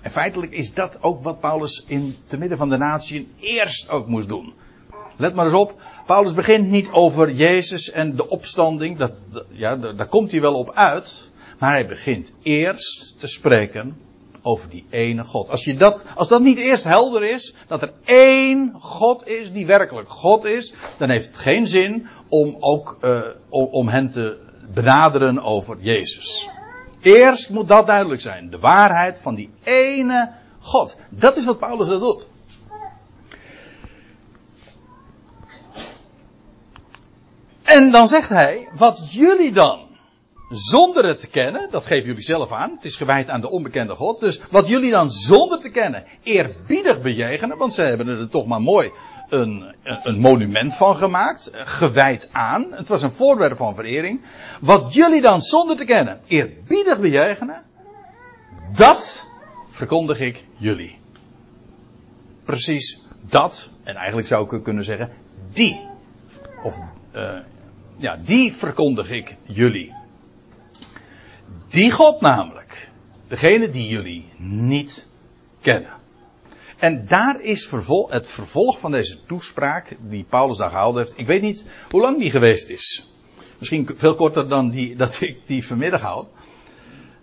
[0.05, 4.07] En feitelijk is dat ook wat Paulus in te midden van de natie eerst ook
[4.07, 4.53] moest doen.
[5.17, 10.09] Let maar eens op, Paulus begint niet over Jezus en de opstanding, dat, ja, daar
[10.09, 13.97] komt hij wel op uit, maar hij begint eerst te spreken
[14.43, 15.51] over die ene God.
[15.51, 19.67] Als, je dat, als dat niet eerst helder is, dat er één God is die
[19.67, 22.99] werkelijk God is, dan heeft het geen zin om ook
[23.49, 24.39] om, om hen te
[24.75, 26.49] benaderen over Jezus.
[27.05, 28.51] Eerst moet dat duidelijk zijn.
[28.51, 30.97] De waarheid van die ene God.
[31.09, 32.27] Dat is wat Paulus er doet.
[37.63, 39.85] En dan zegt hij, wat jullie dan
[40.49, 43.95] zonder het te kennen, dat geven jullie zelf aan, het is gewijd aan de onbekende
[43.95, 48.47] God, dus wat jullie dan zonder te kennen eerbiedig bejegenen, want ze hebben er toch
[48.47, 48.93] maar mooi
[49.29, 52.67] een, een monument van gemaakt, gewijd aan.
[52.71, 54.21] Het was een voorwerp van verering.
[54.61, 57.63] Wat jullie dan zonder te kennen eerbiedig bejegenen,
[58.73, 59.27] dat
[59.71, 60.99] verkondig ik jullie.
[62.45, 65.13] Precies dat, en eigenlijk zou ik kunnen zeggen,
[65.53, 65.81] die.
[66.63, 66.81] Of,
[67.15, 67.39] uh,
[67.97, 69.95] ja, die verkondig ik jullie.
[71.69, 72.89] Die God namelijk.
[73.29, 75.09] Degene die jullie niet
[75.61, 76.03] kennen.
[76.85, 77.71] En daar is
[78.09, 81.19] het vervolg van deze toespraak die Paulus daar gehouden heeft.
[81.19, 83.09] Ik weet niet hoe lang die geweest is.
[83.59, 86.29] Misschien veel korter dan die, dat ik die vanmiddag houd.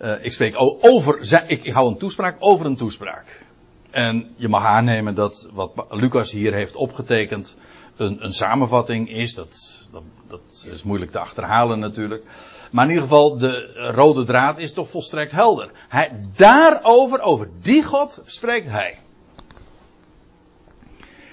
[0.00, 3.42] Uh, ik spreek over, ik, ik hou een toespraak over een toespraak.
[3.90, 7.56] En je mag aannemen dat wat Lucas hier heeft opgetekend
[7.96, 9.34] een, een samenvatting is.
[9.34, 12.24] Dat, dat, dat is moeilijk te achterhalen natuurlijk.
[12.70, 15.70] Maar in ieder geval, de rode draad is toch volstrekt helder.
[15.88, 18.98] Hij, daarover, over die God, spreekt hij.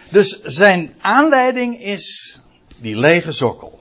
[0.10, 2.40] Dus zijn aanleiding is
[2.78, 3.80] die lege sokkel.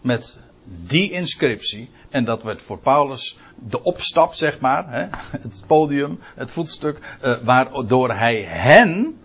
[0.00, 1.90] Met die inscriptie.
[2.10, 4.90] En dat werd voor Paulus de opstap, zeg maar.
[4.90, 5.06] Hè,
[5.40, 7.16] het podium, het voetstuk.
[7.22, 9.18] Uh, waardoor hij hen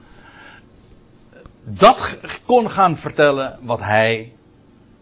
[1.63, 4.33] dat kon gaan vertellen wat hij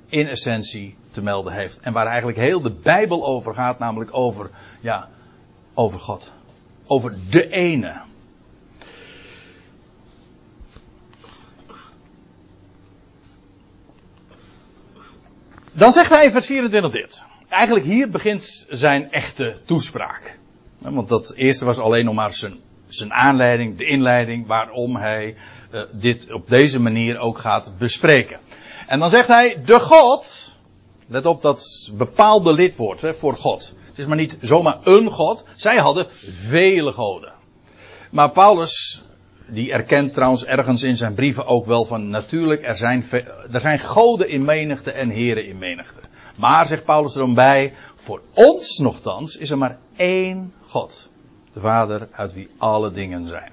[0.09, 1.79] in essentie te melden heeft.
[1.79, 4.49] En waar eigenlijk heel de Bijbel over gaat, namelijk over,
[4.81, 5.09] ja,
[5.73, 6.33] over God.
[6.87, 8.01] Over de ene.
[15.77, 17.23] Dan zegt hij in vers 24 dit.
[17.49, 20.39] Eigenlijk hier begint zijn echte toespraak.
[20.77, 25.35] Want dat eerste was alleen nog maar zijn, zijn aanleiding, de inleiding waarom hij
[25.71, 28.39] uh, dit op deze manier ook gaat bespreken.
[28.87, 30.51] En dan zegt hij, de God,
[31.07, 33.73] let op dat bepaalde lidwoord hè, voor God.
[33.87, 36.07] Het is maar niet zomaar een God, zij hadden
[36.47, 37.33] vele goden.
[38.11, 39.03] Maar Paulus,
[39.49, 43.03] die erkent trouwens ergens in zijn brieven ook wel van natuurlijk, er zijn,
[43.51, 45.99] er zijn goden in menigte en heren in menigte.
[46.35, 51.09] Maar, zegt Paulus er dan bij, voor ons nogthans is er maar één God.
[51.53, 53.51] De Vader uit wie alle dingen zijn.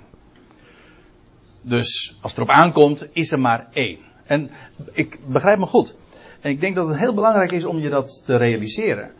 [1.60, 3.98] Dus als het erop aankomt, is er maar één.
[4.26, 4.50] En
[4.92, 5.94] ik begrijp me goed.
[6.40, 9.10] En ik denk dat het heel belangrijk is om je dat te realiseren.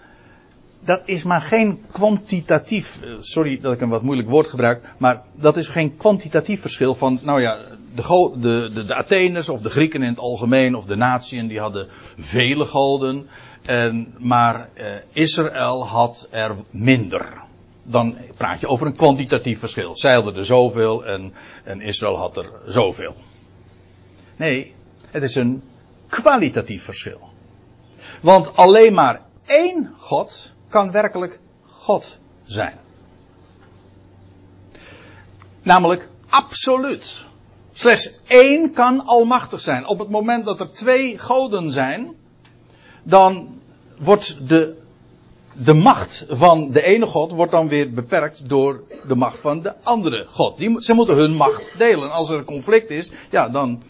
[0.85, 5.23] Dat is maar geen kwantitatief, eh, sorry dat ik een wat moeilijk woord gebruik, maar
[5.35, 7.59] dat is geen kwantitatief verschil van, nou ja,
[7.95, 11.89] de, de, de, Atheners of de Grieken in het algemeen of de natieën die hadden
[12.17, 13.27] vele goden,
[13.63, 17.43] en, maar eh, Israël had er minder.
[17.87, 19.97] Dan praat je over een kwantitatief verschil.
[19.97, 21.33] Zij hadden er zoveel en,
[21.65, 23.15] en Israël had er zoveel.
[24.37, 24.75] Nee,
[25.11, 25.63] het is een
[26.09, 27.21] kwalitatief verschil.
[28.21, 32.79] Want alleen maar één God kan werkelijk God zijn.
[35.63, 37.25] Namelijk absoluut.
[37.73, 39.87] Slechts één kan almachtig zijn.
[39.87, 42.15] Op het moment dat er twee goden zijn,
[43.03, 43.61] dan
[43.99, 44.77] wordt de,
[45.53, 49.75] de macht van de ene God wordt dan weer beperkt door de macht van de
[49.83, 50.59] andere God.
[50.59, 52.11] Die, ze moeten hun macht delen.
[52.11, 53.83] Als er een conflict is, ja, dan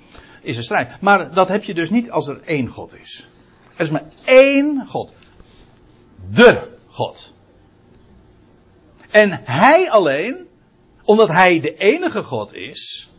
[0.42, 1.00] is er strijd.
[1.00, 3.28] Maar dat heb je dus niet als er één God is.
[3.76, 5.12] Er is maar één God.
[6.30, 7.32] De God.
[9.10, 10.46] En Hij alleen,
[11.04, 13.10] omdat Hij de enige God is,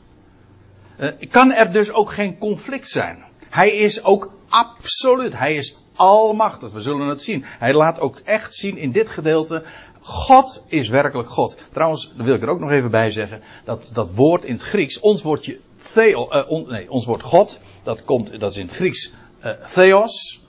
[0.98, 3.24] eh, kan er dus ook geen conflict zijn.
[3.50, 5.38] Hij is ook absoluut.
[5.38, 6.72] Hij is almachtig.
[6.72, 7.46] We zullen het zien.
[7.46, 9.64] Hij laat ook echt zien in dit gedeelte.
[10.02, 11.58] God is werkelijk God.
[11.74, 13.42] Trouwens, daar wil ik er ook nog even bij zeggen.
[13.64, 15.60] Dat, dat woord in het Grieks, ons woordje
[15.94, 20.44] theo, uh, nee, ons woord God, dat, komt, dat is in het Grieks uh, theos.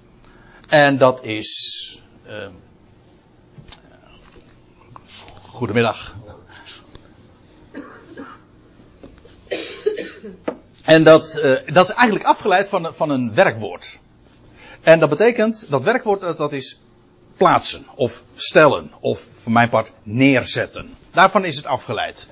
[0.69, 2.01] En dat is.
[2.27, 2.49] Uh,
[5.57, 6.15] goedemiddag.
[10.85, 13.99] En dat, dat is eigenlijk afgeleid van, van een werkwoord.
[14.83, 16.81] En dat betekent, dat werkwoord dat is
[17.37, 20.95] plaatsen of stellen of voor mijn part neerzetten.
[21.11, 22.27] Daarvan is het afgeleid.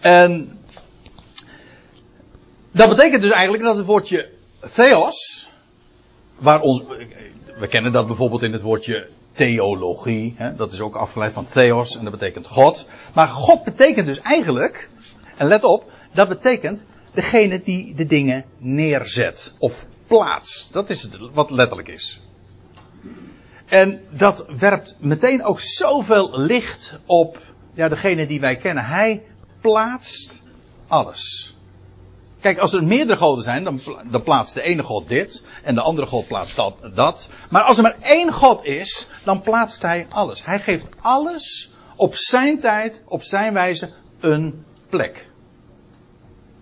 [0.00, 0.58] En
[2.70, 4.30] dat betekent dus eigenlijk dat het woordje
[4.74, 5.48] theos,
[6.38, 6.82] waar ons,
[7.58, 11.96] we kennen dat bijvoorbeeld in het woordje theologie, hè, dat is ook afgeleid van theos
[11.96, 12.86] en dat betekent God.
[13.14, 14.88] Maar God betekent dus eigenlijk,
[15.36, 20.70] en let op, dat betekent degene die de dingen neerzet of plaats.
[20.70, 22.20] Dat is wat letterlijk is.
[23.66, 27.38] En dat werpt meteen ook zoveel licht op
[27.74, 28.84] ja, degene die wij kennen.
[28.84, 29.22] Hij
[29.60, 30.42] plaatst
[30.86, 31.56] alles.
[32.40, 35.80] Kijk, als er meerdere goden zijn, dan, dan plaatst de ene god dit en de
[35.80, 37.28] andere god plaatst dat, dat.
[37.50, 40.44] Maar als er maar één god is, dan plaatst hij alles.
[40.44, 45.26] Hij geeft alles op zijn tijd, op zijn wijze, een plek.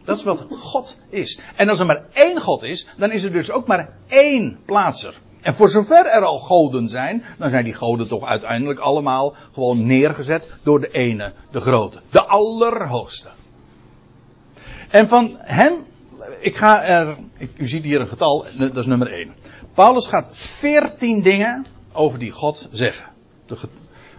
[0.04, 1.40] Dat is wat God is.
[1.56, 5.14] En als er maar één God is, dan is er dus ook maar één plaatser.
[5.40, 9.86] En voor zover er al goden zijn, dan zijn die goden toch uiteindelijk allemaal gewoon
[9.86, 13.28] neergezet door de ene, de grote, de allerhoogste.
[14.90, 15.72] En van hem,
[16.40, 17.16] ik ga er,
[17.56, 19.34] u ziet hier een getal, dat is nummer 1.
[19.74, 23.06] Paulus gaat veertien dingen over die God zeggen.
[23.46, 23.56] De,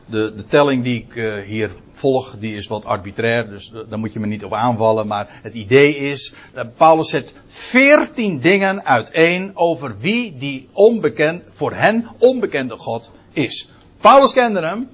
[0.06, 4.14] de, de telling die ik uh, hier volg, die is wat arbitrair, dus daar moet
[4.14, 5.08] je me niet op aanvallen.
[5.08, 11.74] Maar het idee is, uh, Paulus zet veertien dingen uiteen over wie die onbekend, voor
[11.74, 13.70] hen onbekende God is.
[14.02, 14.90] Paulus kende hem,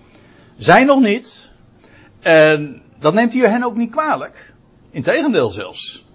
[0.57, 1.51] zij nog niet.
[2.19, 4.52] En dat neemt hij hen ook niet kwalijk.
[4.93, 6.06] Integendeel zelfs.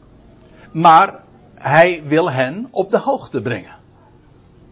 [0.73, 3.77] Maar hij wil hen op de hoogte brengen.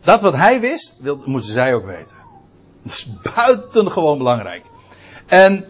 [0.00, 2.16] Dat wat hij wist, moesten zij ook weten.
[2.82, 4.64] Dat is buitengewoon belangrijk.
[5.26, 5.64] En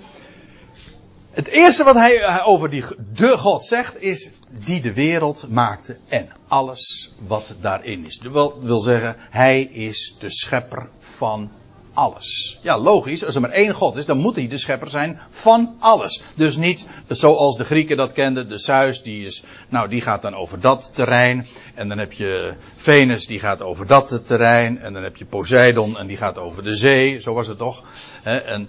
[1.30, 6.28] het eerste wat hij over die, de God zegt is die de wereld maakte en
[6.48, 8.18] alles wat daarin is.
[8.18, 11.50] Dat wil zeggen, hij is de schepper van
[11.96, 12.58] alles.
[12.62, 13.24] Ja, logisch.
[13.24, 16.22] Als er maar één God is, dan moet hij de schepper zijn van alles.
[16.34, 18.48] Dus niet zoals de Grieken dat kenden.
[18.48, 21.46] De Zeus, die is, nou, die gaat dan over dat terrein.
[21.74, 24.80] En dan heb je Venus, die gaat over dat terrein.
[24.80, 27.20] En dan heb je Poseidon, en die gaat over de zee.
[27.20, 27.84] Zo was het toch?
[28.22, 28.68] En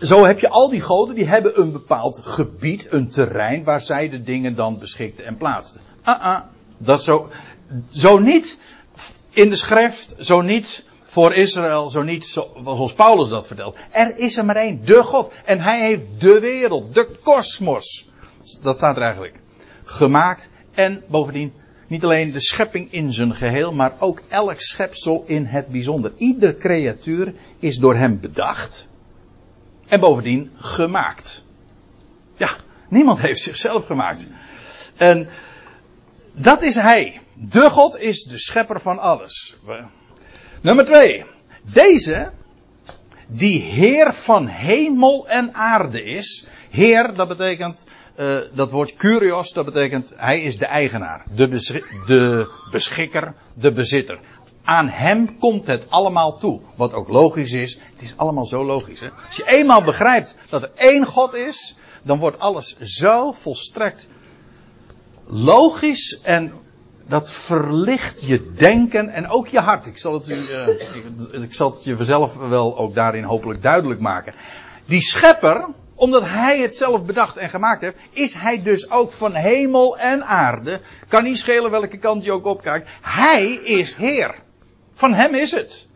[0.00, 4.08] zo heb je al die goden, die hebben een bepaald gebied, een terrein, waar zij
[4.08, 5.80] de dingen dan beschikten en plaatsten.
[6.02, 6.40] Ah, ah,
[6.78, 7.30] dat zo,
[7.90, 8.58] zo niet
[9.30, 10.84] in de schrift, zo niet
[11.18, 13.76] voor Israël, zo niet zoals Paulus dat vertelt.
[13.90, 15.32] Er is er maar één, de God.
[15.44, 18.10] En hij heeft de wereld, de kosmos.
[18.62, 19.40] Dat staat er eigenlijk.
[19.84, 21.52] Gemaakt en bovendien
[21.86, 26.12] niet alleen de schepping in zijn geheel, maar ook elk schepsel in het bijzonder.
[26.16, 28.88] Ieder creatuur is door hem bedacht
[29.88, 31.44] en bovendien gemaakt.
[32.36, 32.56] Ja,
[32.88, 34.26] niemand heeft zichzelf gemaakt.
[34.96, 35.28] En
[36.32, 37.20] dat is hij.
[37.34, 39.56] De God is de schepper van alles.
[40.60, 41.24] Nummer twee.
[41.62, 42.30] Deze
[43.26, 46.48] die Heer van hemel en aarde is.
[46.70, 51.48] Heer, dat betekent, uh, dat woord Curios, dat betekent, hij is de eigenaar, de,
[52.06, 54.20] de beschikker, de bezitter.
[54.64, 56.60] Aan hem komt het allemaal toe.
[56.76, 57.80] Wat ook logisch is.
[57.92, 59.00] Het is allemaal zo logisch.
[59.00, 59.08] Hè?
[59.26, 64.08] Als je eenmaal begrijpt dat er één God is, dan wordt alles zo volstrekt
[65.26, 66.52] logisch en
[67.08, 69.86] dat verlicht je denken en ook je hart.
[69.86, 74.00] Ik zal het, u, uh, ik, zal het je vanzelf wel ook daarin hopelijk duidelijk
[74.00, 74.34] maken.
[74.86, 79.34] Die schepper, omdat hij het zelf bedacht en gemaakt heeft, is hij dus ook van
[79.34, 80.80] hemel en aarde.
[81.08, 82.88] Kan niet schelen welke kant je ook opkijkt.
[83.00, 84.34] Hij is Heer.
[84.94, 85.87] Van hem is het.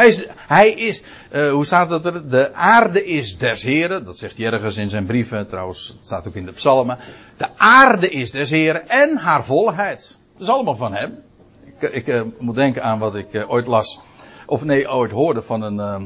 [0.00, 2.28] Hij is, hij is uh, hoe staat het er?
[2.28, 4.04] De aarde is des Heren.
[4.04, 5.48] Dat zegt hij in zijn brieven.
[5.48, 6.98] Trouwens, het staat ook in de psalmen.
[7.36, 10.18] De aarde is des Heren en haar volheid.
[10.32, 11.18] Dat is allemaal van hem.
[11.64, 14.00] Ik, ik uh, moet denken aan wat ik uh, ooit las.
[14.46, 16.04] Of nee, ooit hoorde van een, ehm,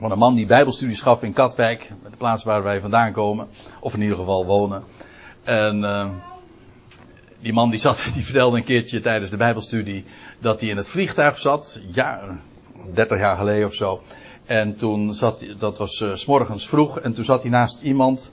[0.00, 1.90] van een man die bijbelstudies gaf in Katwijk.
[2.10, 3.48] De plaats waar wij vandaan komen.
[3.80, 4.84] Of in ieder geval wonen.
[5.42, 6.10] En ehm,
[7.40, 10.04] die man die, zat, die vertelde een keertje tijdens de bijbelstudie
[10.38, 11.80] dat hij in het vliegtuig zat.
[11.92, 12.38] Ja,
[12.94, 14.00] 30 jaar geleden of zo.
[14.46, 17.82] En toen zat hij, dat was uh, s morgens vroeg, en toen zat hij naast
[17.82, 18.32] iemand.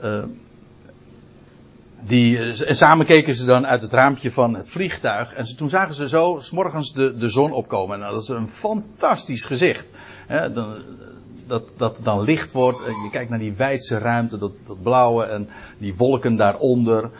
[0.00, 0.22] Uh,
[2.02, 5.34] die, en samen keken ze dan uit het raampje van het vliegtuig.
[5.34, 7.98] En ze, toen zagen ze zo s morgens de, de zon opkomen.
[7.98, 9.90] Nou, dat is een fantastisch gezicht.
[10.28, 10.74] Dan,
[11.46, 12.84] dat, dat dan licht wordt.
[12.84, 17.10] En je kijkt naar die wijdse ruimte, dat, dat blauwe en die wolken daaronder.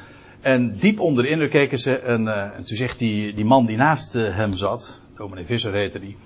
[0.40, 4.54] En diep onderin keken ze en, en toen zegt die, die man die naast hem
[4.54, 6.16] zat, dominee Visser heette die.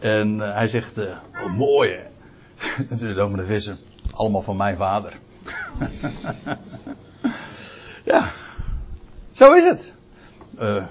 [0.00, 1.16] En uh, hij zegt, uh,
[1.56, 2.02] mooi hè.
[2.88, 3.76] en toen dominee Visser,
[4.12, 5.18] allemaal van mijn vader.
[8.12, 8.30] ja,
[9.32, 9.92] zo is het.
[10.60, 10.84] Uh,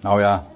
[0.00, 0.46] nou ja,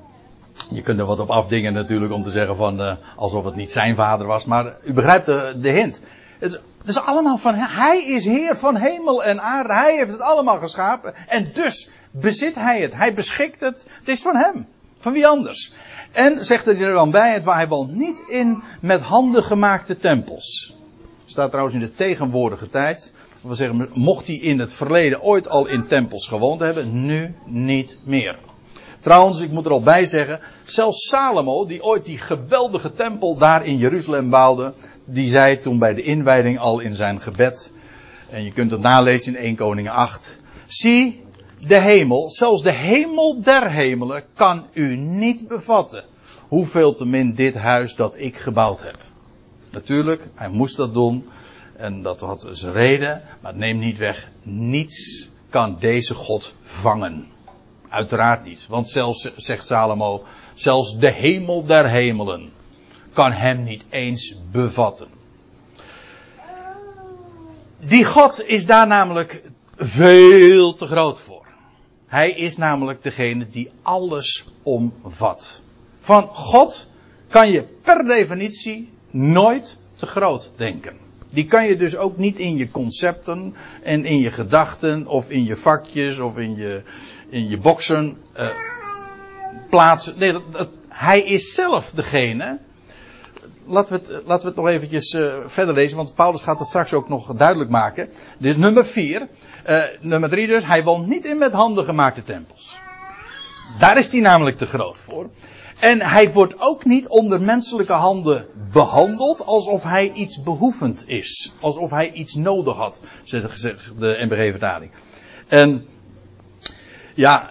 [0.70, 3.96] je kunt er wat op afdingen natuurlijk om te zeggen van alsof het niet zijn
[3.96, 4.44] vader was.
[4.44, 6.02] Maar u begrijpt de, de hint.
[6.38, 9.72] Het, het is allemaal van, hij is heer van hemel en aarde.
[9.72, 11.14] Hij heeft het allemaal geschapen.
[11.28, 12.94] En dus bezit hij het.
[12.94, 13.88] Hij beschikt het.
[13.98, 14.66] Het is van hem.
[14.98, 15.72] Van wie anders?
[16.14, 20.76] En zegt er dan bij, het waar hij woont niet in met handen gemaakte tempels.
[21.26, 23.12] Staat trouwens in de tegenwoordige tijd.
[23.40, 27.96] We zeggen, mocht hij in het verleden ooit al in tempels gewoond hebben, nu niet
[28.04, 28.38] meer.
[29.00, 33.66] Trouwens, ik moet er al bij zeggen, zelfs Salomo, die ooit die geweldige tempel daar
[33.66, 34.74] in Jeruzalem bouwde,
[35.04, 37.72] die zei toen bij de inwijding al in zijn gebed,
[38.30, 41.23] en je kunt het nalezen in 1 Koningen 8, zie
[41.66, 46.04] de hemel, zelfs de hemel der hemelen, kan u niet bevatten.
[46.48, 48.98] Hoeveel te min dit huis dat ik gebouwd heb.
[49.70, 51.28] Natuurlijk, hij moest dat doen.
[51.76, 53.22] En dat had zijn reden.
[53.40, 54.28] Maar het neemt niet weg.
[54.42, 57.26] Niets kan deze God vangen.
[57.88, 58.66] Uiteraard niet.
[58.68, 60.24] Want zelfs, zegt Salomo,
[60.54, 62.52] zelfs de hemel der hemelen
[63.12, 65.08] kan hem niet eens bevatten.
[67.80, 69.42] Die God is daar namelijk
[69.76, 71.33] veel te groot voor.
[72.14, 75.60] Hij is namelijk degene die alles omvat.
[75.98, 76.88] Van God
[77.28, 80.96] kan je per definitie nooit te groot denken.
[81.30, 85.44] Die kan je dus ook niet in je concepten en in je gedachten of in
[85.44, 86.82] je vakjes of in je,
[87.28, 88.48] in je boxen uh,
[89.70, 90.18] plaatsen.
[90.18, 92.58] Nee, dat, hij is zelf degene.
[93.66, 96.68] Laten we het, laten we het nog eventjes uh, verder lezen, want Paulus gaat het
[96.68, 98.08] straks ook nog duidelijk maken.
[98.38, 99.28] Dit is nummer 4.
[99.68, 102.78] Uh, nummer 3 dus, hij woont niet in met handen gemaakte tempels.
[103.78, 105.30] Daar is hij namelijk te groot voor.
[105.78, 111.52] En hij wordt ook niet onder menselijke handen behandeld alsof hij iets behoevend is.
[111.60, 113.62] Alsof hij iets nodig had, zegt
[113.98, 114.90] de NBG-vertaling.
[115.48, 115.86] En
[117.14, 117.50] ja,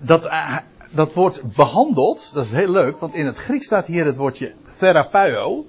[0.00, 0.28] dat,
[0.90, 4.54] dat wordt behandeld, dat is heel leuk, want in het Grieks staat hier het woordje
[4.80, 5.66] therapeio.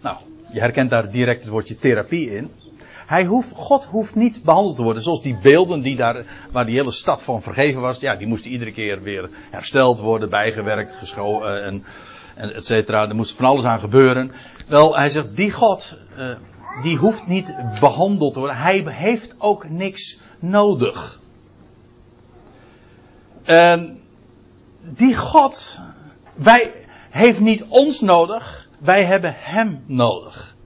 [0.00, 0.16] Nou,
[0.52, 2.50] je herkent daar direct het woordje therapie in.
[3.06, 5.02] Hij hoeft, God hoeft niet behandeld te worden.
[5.02, 7.98] Zoals die beelden die daar, waar die hele stad van vergeven was.
[7.98, 11.84] Ja, die moesten iedere keer weer hersteld worden, bijgewerkt, geschoten en,
[12.34, 13.08] en et cetera.
[13.08, 14.32] Er moest van alles aan gebeuren.
[14.68, 16.34] Wel, hij zegt, die God, uh,
[16.82, 18.58] die hoeft niet behandeld te worden.
[18.58, 21.20] Hij heeft ook niks nodig.
[23.42, 24.00] En
[24.80, 25.78] die God,
[26.34, 26.81] wij,
[27.12, 28.68] heeft niet ons nodig.
[28.78, 30.56] Wij hebben hem nodig.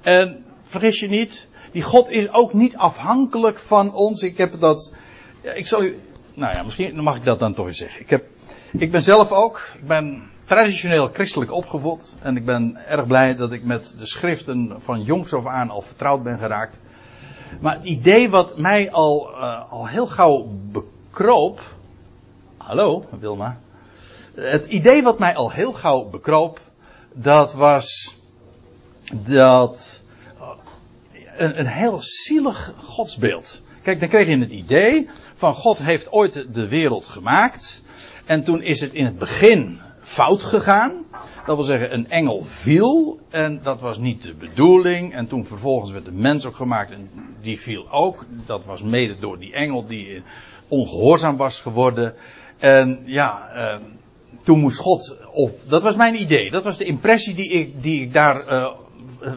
[0.00, 4.22] En vergis je niet, die God is ook niet afhankelijk van ons.
[4.22, 4.94] Ik heb dat.
[5.54, 5.96] Ik zal u.
[6.34, 8.00] Nou ja, misschien mag ik dat dan toch eens zeggen.
[8.00, 8.24] Ik, heb,
[8.72, 9.70] ik ben zelf ook.
[9.74, 12.14] Ik ben traditioneel christelijk opgevoed.
[12.20, 15.82] En ik ben erg blij dat ik met de schriften van jongs af aan al
[15.82, 16.80] vertrouwd ben geraakt.
[17.60, 21.60] Maar het idee wat mij al, uh, al heel gauw bekroop.
[22.56, 23.60] Hallo, Wilma.
[24.34, 26.60] Het idee wat mij al heel gauw bekroop.
[27.12, 28.16] dat was
[29.12, 30.02] dat
[31.36, 33.62] een, een heel zielig godsbeeld.
[33.82, 37.82] Kijk, dan kreeg je het idee van God heeft ooit de wereld gemaakt.
[38.26, 41.04] En toen is het in het begin fout gegaan.
[41.46, 45.14] Dat wil zeggen, een engel viel en dat was niet de bedoeling.
[45.14, 47.10] En toen vervolgens werd de mens ook gemaakt en
[47.40, 48.24] die viel ook.
[48.46, 50.22] Dat was mede door die engel die
[50.68, 52.14] ongehoorzaam was geworden.
[52.58, 53.80] En ja, eh,
[54.42, 55.58] toen moest God op.
[55.68, 56.50] Dat was mijn idee.
[56.50, 58.72] Dat was de impressie die ik, die ik daar, uh,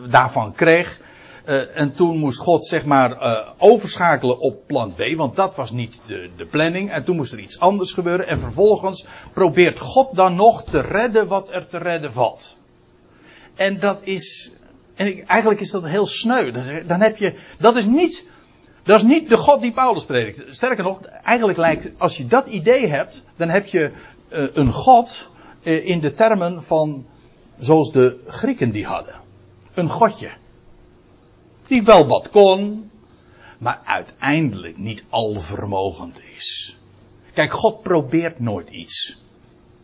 [0.10, 1.00] daarvan kreeg.
[1.48, 5.72] Uh, en toen moest God zeg maar uh, overschakelen op plan B, want dat was
[5.72, 6.92] niet de, de planning.
[6.92, 8.28] En toen moest er iets anders gebeuren.
[8.28, 12.56] En vervolgens probeert God dan nog te redden wat er te redden valt.
[13.56, 14.54] En dat is,
[14.96, 16.52] en eigenlijk is dat heel sneu.
[16.86, 18.28] Dan heb je, dat is niet,
[18.84, 20.56] dat is niet de God die Paulus predikt.
[20.56, 23.92] Sterker nog, eigenlijk lijkt, als je dat idee hebt, dan heb je
[24.54, 25.30] een God
[25.62, 27.06] in de termen van,
[27.58, 29.16] zoals de Grieken die hadden.
[29.74, 30.32] Een godje.
[31.68, 32.90] Die wel wat kon,
[33.58, 36.78] maar uiteindelijk niet alvermogend is.
[37.34, 39.24] Kijk, God probeert nooit iets.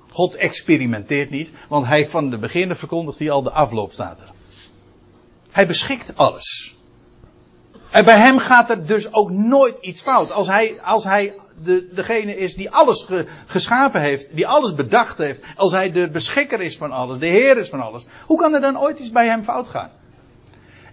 [0.09, 4.31] God experimenteert niet, want hij van de beginnen verkondigt hij al de afloop er.
[5.51, 6.70] Hij beschikt alles.
[7.91, 10.31] En bij hem gaat er dus ook nooit iets fout.
[10.31, 11.33] Als hij, als hij
[11.63, 16.09] de, degene is die alles ge, geschapen heeft, die alles bedacht heeft, als hij de
[16.09, 19.11] beschikker is van alles, de heer is van alles, hoe kan er dan ooit iets
[19.11, 19.89] bij hem fout gaan?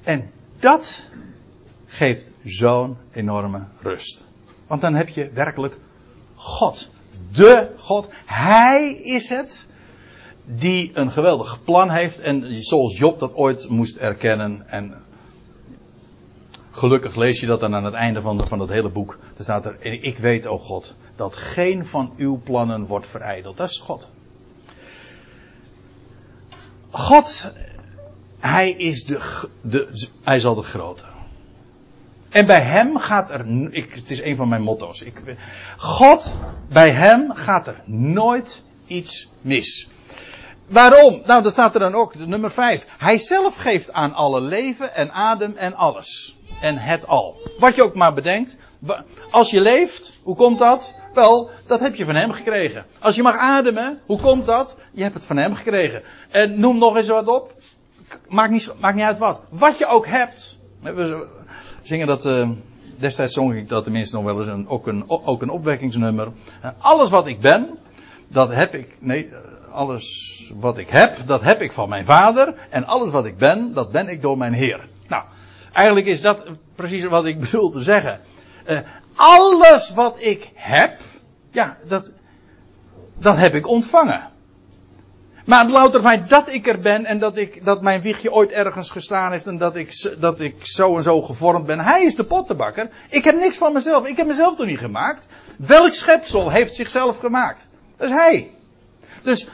[0.03, 1.07] En dat
[1.87, 4.25] geeft zo'n enorme rust.
[4.67, 5.79] Want dan heb je werkelijk
[6.35, 6.89] God.
[7.33, 8.09] De God.
[8.27, 9.67] Hij is het
[10.45, 12.21] die een geweldig plan heeft.
[12.21, 14.65] En zoals Job dat ooit moest erkennen.
[14.69, 14.95] En
[16.79, 19.18] gelukkig lees je dat dan aan het einde van, van het hele boek.
[19.37, 23.57] Er staat er, ik weet, o God, dat geen van uw plannen wordt verijdeld.
[23.57, 24.09] Dat is God.
[26.91, 27.53] God
[28.39, 31.05] hij is de, hij is al de grote.
[32.29, 35.03] En bij hem gaat er, ik, het is een van mijn motto's.
[35.03, 35.22] Ik,
[35.76, 36.37] God,
[36.68, 39.89] bij hem gaat er nooit iets mis.
[40.66, 41.22] Waarom?
[41.26, 42.87] Nou, dat staat er dan ook, nummer 5.
[42.99, 46.38] Hij zelf geeft aan alle leven en adem en alles.
[46.61, 47.35] En het al.
[47.59, 48.57] Wat je ook maar bedenkt.
[49.31, 50.95] Als je leeft, hoe komt dat?
[51.15, 52.87] Wel, dat heb je van hem gekregen.
[52.99, 54.77] Als je mag ademen, hoe komt dat?
[54.93, 56.03] Je hebt het van hem gekregen.
[56.31, 57.53] En noem nog eens wat op
[58.29, 59.41] maakt niet, maakt niet uit wat.
[59.51, 60.59] Wat je ook hebt.
[60.81, 61.29] We
[61.83, 62.51] zingen dat, uh,
[62.99, 66.29] destijds zong ik dat tenminste nog wel eens, een, ook, een, ook een opwekkingsnummer.
[66.79, 67.79] alles wat ik ben,
[68.29, 69.31] dat heb ik, nee,
[69.73, 72.55] alles wat ik heb, dat heb ik van mijn vader.
[72.71, 74.89] En alles wat ik ben, dat ben ik door mijn Heer.
[75.79, 78.20] Eigenlijk is dat precies wat ik bedoel te zeggen.
[78.68, 78.79] Uh,
[79.14, 81.01] alles wat ik heb,
[81.51, 82.12] ja, dat,
[83.18, 84.31] dat heb ik ontvangen.
[85.45, 88.51] Maar het louter feit dat ik er ben en dat, ik, dat mijn wiegje ooit
[88.51, 91.79] ergens gestaan heeft en dat ik, dat ik zo en zo gevormd ben.
[91.79, 92.91] Hij is de pottenbakker.
[93.09, 94.07] Ik heb niks van mezelf.
[94.07, 95.26] Ik heb mezelf toch niet gemaakt.
[95.57, 97.68] Welk schepsel heeft zichzelf gemaakt?
[97.97, 98.51] Dat is hij.
[99.22, 99.49] Dus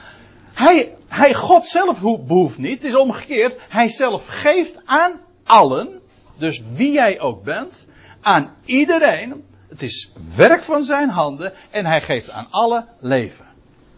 [0.53, 2.83] hij, hij God zelf behoeft niet.
[2.83, 3.57] Het is omgekeerd.
[3.69, 6.03] Hij zelf geeft aan allen,
[6.39, 7.87] dus wie jij ook bent,
[8.21, 9.45] aan iedereen.
[9.69, 13.45] Het is werk van zijn handen en hij geeft aan alle leven.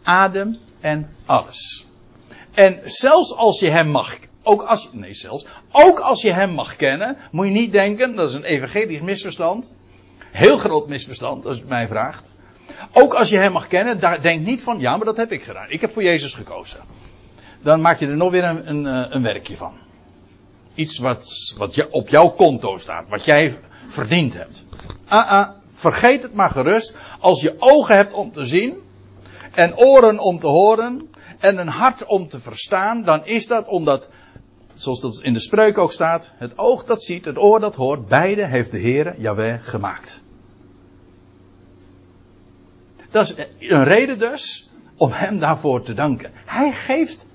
[0.02, 1.86] Adem en alles.
[2.54, 6.76] En zelfs als je hem mag, ook als, nee zelfs, ook als je hem mag
[6.76, 9.74] kennen, moet je niet denken, dat is een evangelisch misverstand.
[10.30, 12.30] Heel groot misverstand, als je mij vraagt.
[12.92, 15.42] Ook als je hem mag kennen, daar denk niet van, ja, maar dat heb ik
[15.42, 15.70] gedaan.
[15.70, 16.80] Ik heb voor Jezus gekozen.
[17.62, 19.72] Dan maak je er nog weer een, een, eh, een werkje van.
[20.76, 23.58] Iets wat, wat je, op jouw konto staat, wat jij
[23.88, 24.64] verdiend hebt.
[25.08, 26.96] Ah, ah, vergeet het maar gerust.
[27.20, 28.82] Als je ogen hebt om te zien,
[29.54, 34.08] en oren om te horen, en een hart om te verstaan, dan is dat omdat,
[34.74, 38.08] zoals dat in de spreuk ook staat, het oog dat ziet, het oor dat hoort,
[38.08, 40.20] beide heeft de Heere Yahweh gemaakt.
[43.10, 46.30] Dat is een reden dus om hem daarvoor te danken.
[46.44, 47.26] Hij geeft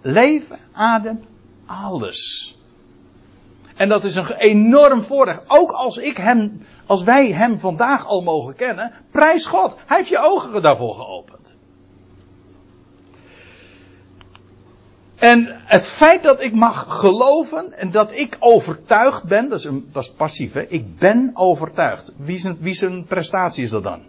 [0.00, 1.20] leven, adem,
[1.66, 2.43] alles.
[3.76, 5.42] En dat is een enorm voordeel.
[5.46, 9.76] Ook als ik hem, als wij hem vandaag al mogen kennen, prijs God.
[9.86, 11.56] Hij heeft je ogen daarvoor geopend.
[15.14, 19.88] En het feit dat ik mag geloven en dat ik overtuigd ben, dat is, een,
[19.92, 20.66] dat is passief, hè?
[20.66, 22.12] ik ben overtuigd.
[22.16, 24.02] Wie zijn, wie zijn prestatie is dat dan?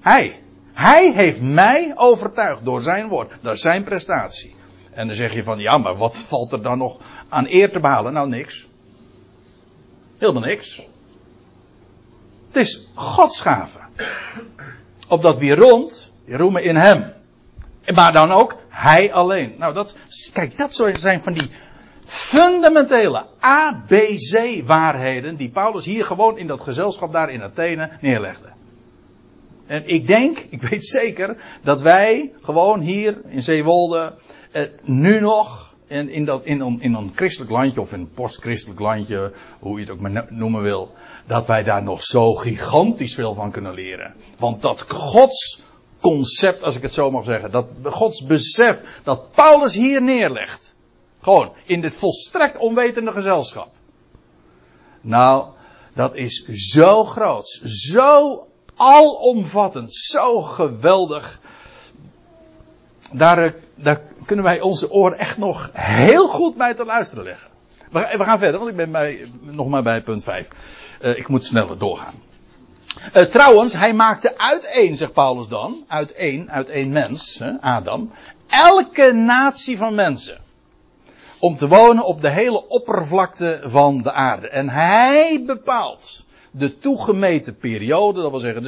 [0.00, 0.40] Hij.
[0.72, 3.32] Hij heeft mij overtuigd door zijn woord.
[3.40, 4.54] Dat is zijn prestatie.
[4.98, 7.80] En dan zeg je van, ja, maar wat valt er dan nog aan eer te
[7.80, 8.12] behalen?
[8.12, 8.66] Nou, niks.
[10.18, 10.86] Helemaal niks.
[12.46, 13.78] Het is Gods gave.
[15.08, 17.12] Opdat wie rond, roemen in hem.
[17.94, 19.54] Maar dan ook hij alleen.
[19.58, 19.96] Nou, dat,
[20.32, 21.50] kijk, dat zijn van die
[22.06, 28.48] fundamentele ABC-waarheden die Paulus hier gewoon in dat gezelschap daar in Athene neerlegde.
[29.66, 34.14] En ik denk, ik weet zeker, dat wij gewoon hier in Zeewolde
[34.50, 38.80] eh, nu nog in, in, dat, in, in een christelijk landje of in een postchristelijk
[38.80, 40.92] landje, hoe je het ook maar noemen wil,
[41.26, 44.14] dat wij daar nog zo gigantisch veel van kunnen leren.
[44.38, 45.62] Want dat Gods
[46.00, 50.74] concept, als ik het zo mag zeggen, dat Gods besef dat Paulus hier neerlegt,
[51.20, 53.70] gewoon in dit volstrekt onwetende gezelschap.
[55.00, 55.46] Nou,
[55.94, 58.46] dat is zo groot, zo
[58.76, 61.40] alomvattend, zo geweldig.
[63.12, 67.48] Daar, eh, daar kunnen wij onze oren echt nog heel goed bij te luisteren leggen.
[67.90, 70.48] We, gaan verder, want ik ben bij, nog maar bij punt 5.
[71.00, 72.14] Uh, eh, ik moet sneller doorgaan.
[73.14, 78.12] Uh, trouwens, hij maakte uiteen, zegt Paulus dan, uiteen, uit één mens, hè, Adam,
[78.48, 80.38] elke natie van mensen.
[81.38, 84.48] Om te wonen op de hele oppervlakte van de aarde.
[84.48, 86.24] En hij bepaalt
[86.58, 88.62] de toegemeten periode, dat wil zeggen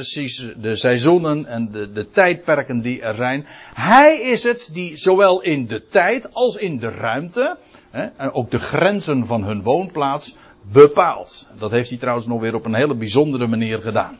[0.61, 3.45] de, seizoenen en de, de tijdperken die er zijn.
[3.73, 7.57] Hij is het die zowel in de tijd als in de ruimte,
[7.89, 10.35] hè, en ook de grenzen van hun woonplaats,
[10.71, 11.47] bepaalt.
[11.57, 14.17] Dat heeft hij trouwens nog weer op een hele bijzondere manier gedaan.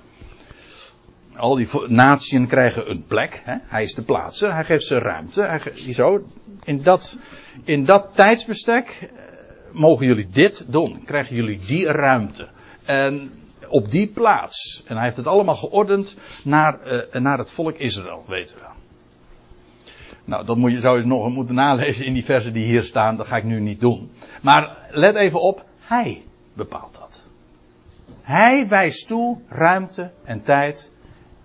[1.36, 3.41] Al die naties krijgen een plek.
[3.43, 3.55] Hè?
[3.67, 4.53] Hij is de plaatser.
[4.53, 5.41] Hij geeft ze ruimte.
[5.41, 6.26] Hij zo,
[6.63, 7.17] in, dat,
[7.63, 9.09] in dat tijdsbestek eh,
[9.74, 11.03] mogen jullie dit doen.
[11.05, 12.47] Krijgen jullie die ruimte.
[12.86, 13.32] En
[13.72, 14.84] op die plaats.
[14.86, 18.63] En hij heeft het allemaal geordend naar, uh, naar het volk Israël, weten we.
[20.26, 23.17] Nou, dat moet je, zou je nog moeten nalezen in die versen die hier staan.
[23.17, 24.11] Dat ga ik nu niet doen.
[24.41, 25.65] Maar let even op.
[25.80, 27.22] Hij bepaalt dat.
[28.22, 30.91] Hij wijst toe ruimte en tijd.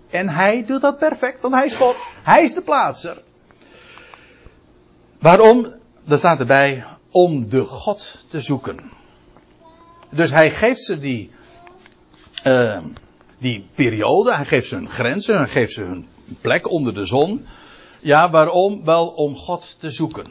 [0.09, 2.07] En hij doet dat perfect, want hij is God.
[2.23, 3.21] Hij is de plaatser.
[5.19, 5.75] Waarom?
[6.07, 8.79] Er staat erbij, om de God te zoeken.
[10.09, 11.31] Dus hij geeft ze die,
[12.47, 12.77] uh,
[13.37, 16.07] die periode, hij geeft ze hun grenzen, hij geeft ze hun
[16.41, 17.45] plek onder de zon.
[17.99, 18.85] Ja, waarom?
[18.85, 20.25] Wel om God te zoeken.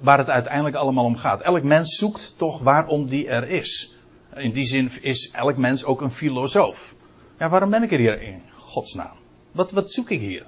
[0.00, 1.40] Waar het uiteindelijk allemaal om gaat.
[1.40, 3.96] Elk mens zoekt toch waarom die er is.
[4.34, 6.94] In die zin is elk mens ook een filosoof.
[7.38, 9.16] Ja, waarom ben ik er hier in godsnaam?
[9.52, 10.46] Wat, wat zoek ik hier?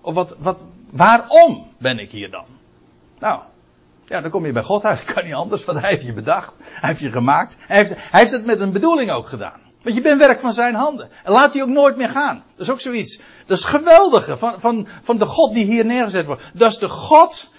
[0.00, 2.44] Of wat, wat, waarom ben ik hier dan?
[3.18, 3.40] Nou,
[4.06, 5.04] ja, dan kom je bij God uit.
[5.14, 6.52] Kan niet anders, want hij heeft je bedacht.
[6.58, 7.56] Hij heeft je gemaakt.
[7.58, 9.63] Hij heeft, hij heeft het met een bedoeling ook gedaan.
[9.84, 11.10] Want je bent werk van zijn handen.
[11.24, 12.44] En laat hij ook nooit meer gaan.
[12.56, 13.20] Dat is ook zoiets.
[13.46, 16.42] Dat is geweldige van, van, van de God die hier neergezet wordt.
[16.52, 17.54] Dat is de God,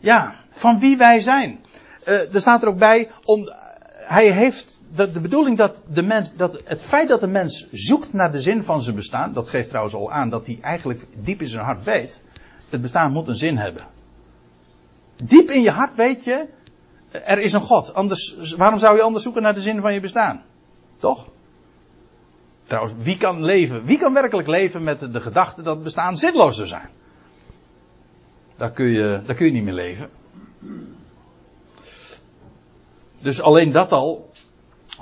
[0.00, 1.64] ja, van wie wij zijn.
[2.06, 3.48] Uh, er staat er ook bij, om,
[3.92, 8.12] hij heeft de, de bedoeling dat, de mens, dat het feit dat de mens zoekt
[8.12, 11.40] naar de zin van zijn bestaan, dat geeft trouwens al aan dat hij eigenlijk diep
[11.40, 12.22] in zijn hart weet,
[12.68, 13.86] het bestaan moet een zin hebben.
[15.24, 16.48] Diep in je hart weet je,
[17.10, 17.94] er is een God.
[17.94, 20.42] Anders, waarom zou je anders zoeken naar de zin van je bestaan?
[20.98, 21.28] Toch?
[22.70, 23.84] Trouwens, wie kan leven?
[23.84, 26.88] Wie kan werkelijk leven met de, gedachte dat bestaan zinloos zou zijn?
[28.56, 30.10] Daar kun je, daar kun je niet meer leven.
[33.18, 34.32] Dus alleen dat al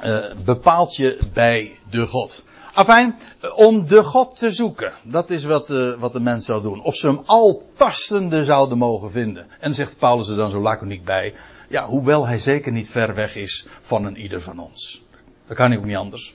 [0.05, 2.45] uh, bepaalt je bij de God.
[2.73, 3.19] Afijn,
[3.55, 4.93] om de God te zoeken.
[5.03, 6.83] Dat is wat, uh, wat de mens zou doen.
[6.83, 9.47] Of ze hem al tastende zouden mogen vinden.
[9.61, 11.35] En zegt Paulus er dan zo laconiek bij.
[11.69, 15.03] Ja, hoewel hij zeker niet ver weg is van een ieder van ons.
[15.47, 16.35] Dat kan ook niet anders.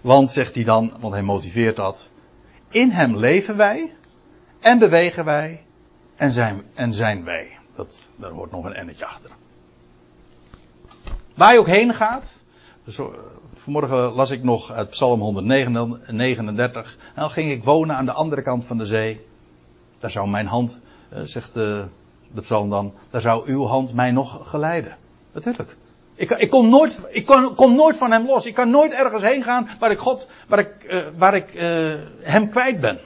[0.00, 2.08] Want, zegt hij dan, want hij motiveert dat.
[2.68, 3.94] In hem leven wij.
[4.60, 5.64] En bewegen wij.
[6.16, 7.58] En zijn, en zijn wij.
[7.74, 9.30] Dat, daar hoort nog een ennetje achter.
[11.34, 12.42] Waar je ook heen gaat.
[12.84, 13.06] Dus, eh,
[13.54, 16.96] vanmorgen las ik nog uit Psalm 139.
[17.14, 19.26] En dan ging ik wonen aan de andere kant van de zee.
[19.98, 20.78] Daar zou mijn hand,
[21.08, 21.86] eh, zegt de,
[22.32, 24.96] de psalm dan, daar zou uw hand mij nog geleiden.
[25.32, 25.76] Natuurlijk.
[26.20, 28.46] Ik, ik, kom, nooit, ik kom, nooit van hem los.
[28.46, 31.94] Ik kan nooit ergens heen gaan waar ik God, waar ik, uh, waar ik uh,
[32.20, 33.00] hem kwijt ben.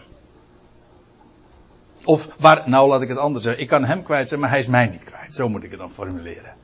[2.04, 3.62] Of waar, nou laat ik het anders zeggen.
[3.62, 5.34] Ik kan hem kwijt zijn, maar hij is mij niet kwijt.
[5.34, 6.54] Zo moet ik het dan formuleren.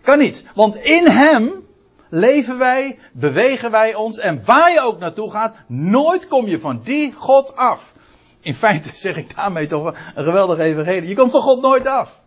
[0.00, 0.44] Kan niet.
[0.54, 1.66] Want in hem
[2.08, 6.80] leven wij, bewegen wij ons en waar je ook naartoe gaat, nooit kom je van
[6.84, 7.92] die God af.
[8.40, 11.08] In feite zeg ik daarmee toch een geweldige evangelie.
[11.08, 12.22] Je komt van God nooit af.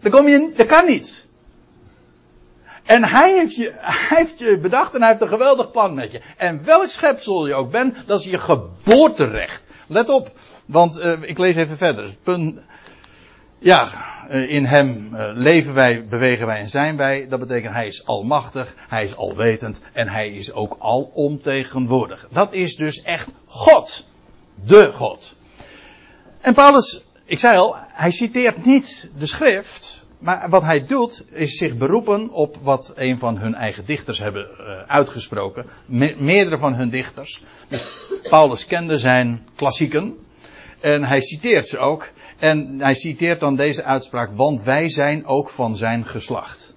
[0.00, 1.19] Dan kom je, dat kan niet.
[2.84, 3.72] En hij heeft, je,
[4.14, 6.20] heeft je bedacht en hij heeft een geweldig plan met je.
[6.36, 9.66] En welk schepsel je ook bent, dat is je geboorterecht.
[9.86, 10.30] Let op,
[10.66, 12.14] want uh, ik lees even verder.
[12.22, 12.60] Punt,
[13.58, 13.88] ja,
[14.28, 17.28] eh, in hem eh, leven wij, bewegen wij en zijn wij.
[17.28, 22.26] Dat betekent hij is almachtig, hij is alwetend en hij is ook alomtegenwoordig.
[22.30, 24.04] Dat is dus echt God.
[24.64, 25.36] De God.
[26.40, 29.89] En Paulus, ik zei al, hij citeert niet de schrift,
[30.20, 34.48] maar wat hij doet is zich beroepen op wat een van hun eigen dichters hebben
[34.60, 35.66] uh, uitgesproken.
[35.86, 37.42] Me meerdere van hun dichters.
[37.68, 40.16] Dus Paulus kende zijn klassieken
[40.80, 42.08] en hij citeert ze ook.
[42.38, 46.74] En hij citeert dan deze uitspraak, want wij zijn ook van zijn geslacht.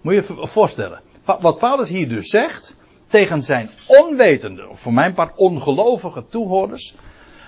[0.00, 1.00] Moet je je voorstellen.
[1.24, 6.94] Wat Paulus hier dus zegt, tegen zijn onwetende, of voor mijn part ongelovige toehoorders.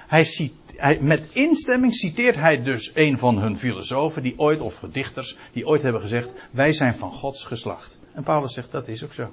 [0.07, 4.83] Hij, cite, hij, met instemming citeert hij dus een van hun filosofen, die ooit, of
[4.93, 7.99] dichters, die ooit hebben gezegd: Wij zijn van Gods geslacht.
[8.13, 9.33] En Paulus zegt: Dat is ook zo.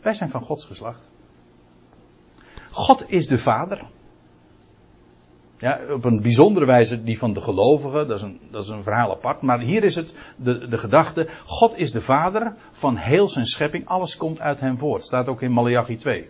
[0.00, 1.10] Wij zijn van Gods geslacht.
[2.70, 3.84] God is de Vader.
[5.58, 8.82] Ja, op een bijzondere wijze die van de gelovigen, dat is een, dat is een
[8.82, 9.42] verhaal apart.
[9.42, 13.86] Maar hier is het de, de gedachte, God is de vader van heel zijn schepping,
[13.86, 15.04] alles komt uit hem voort.
[15.04, 16.28] Staat ook in Malachi 2.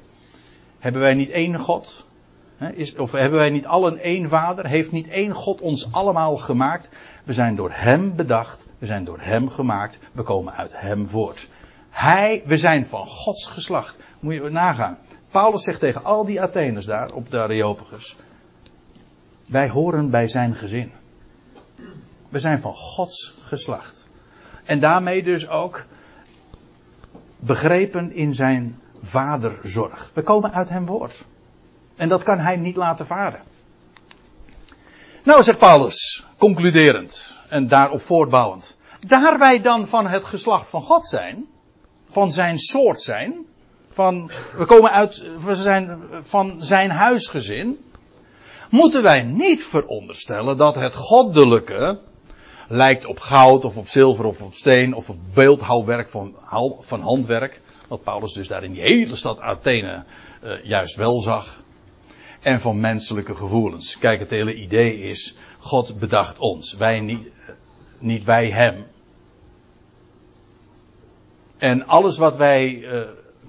[0.79, 2.07] Hebben wij niet één God?
[2.59, 4.66] Is, of hebben wij niet allen één vader?
[4.66, 6.88] Heeft niet één God ons allemaal gemaakt?
[7.24, 11.48] We zijn door hem bedacht, we zijn door hem gemaakt, we komen uit hem voort.
[11.90, 13.96] Hij, we zijn van Gods geslacht.
[14.20, 14.98] Moet je nagaan.
[15.30, 18.16] Paulus zegt tegen al die Atheners daar op de Areopagus.
[19.46, 20.92] Wij horen bij zijn gezin.
[22.28, 24.07] We zijn van Gods geslacht.
[24.64, 25.84] En daarmee dus ook
[27.38, 30.11] begrepen in zijn vaderzorg.
[30.14, 31.24] We komen uit hem woord.
[31.97, 33.42] En dat kan hij niet laten varen.
[35.24, 38.76] Nou, zegt Paulus, concluderend en daarop voortbouwend.
[39.01, 41.47] Daar wij dan van het geslacht van God zijn,
[42.09, 43.47] van zijn soort zijn,
[43.90, 47.78] van, we komen uit, we zijn van zijn huisgezin,
[48.70, 52.01] moeten wij niet veronderstellen dat het goddelijke
[52.68, 56.36] lijkt op goud of op zilver of op steen of op beeldhouwwerk van,
[56.80, 57.61] van handwerk.
[57.88, 60.05] Wat Paulus dus daar in die hele stad Athene
[60.45, 61.62] uh, juist wel zag.
[62.45, 63.99] En van menselijke gevoelens.
[63.99, 67.30] Kijk, het hele idee is, God bedacht ons, wij niet,
[67.99, 68.86] niet wij hem.
[71.59, 73.01] En alles wat wij uh,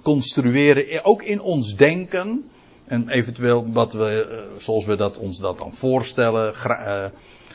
[0.02, 2.50] construeren, ook in ons denken,
[2.86, 7.06] en eventueel wat we, eh, zoals we dat, ons dat dan voorstellen, uh,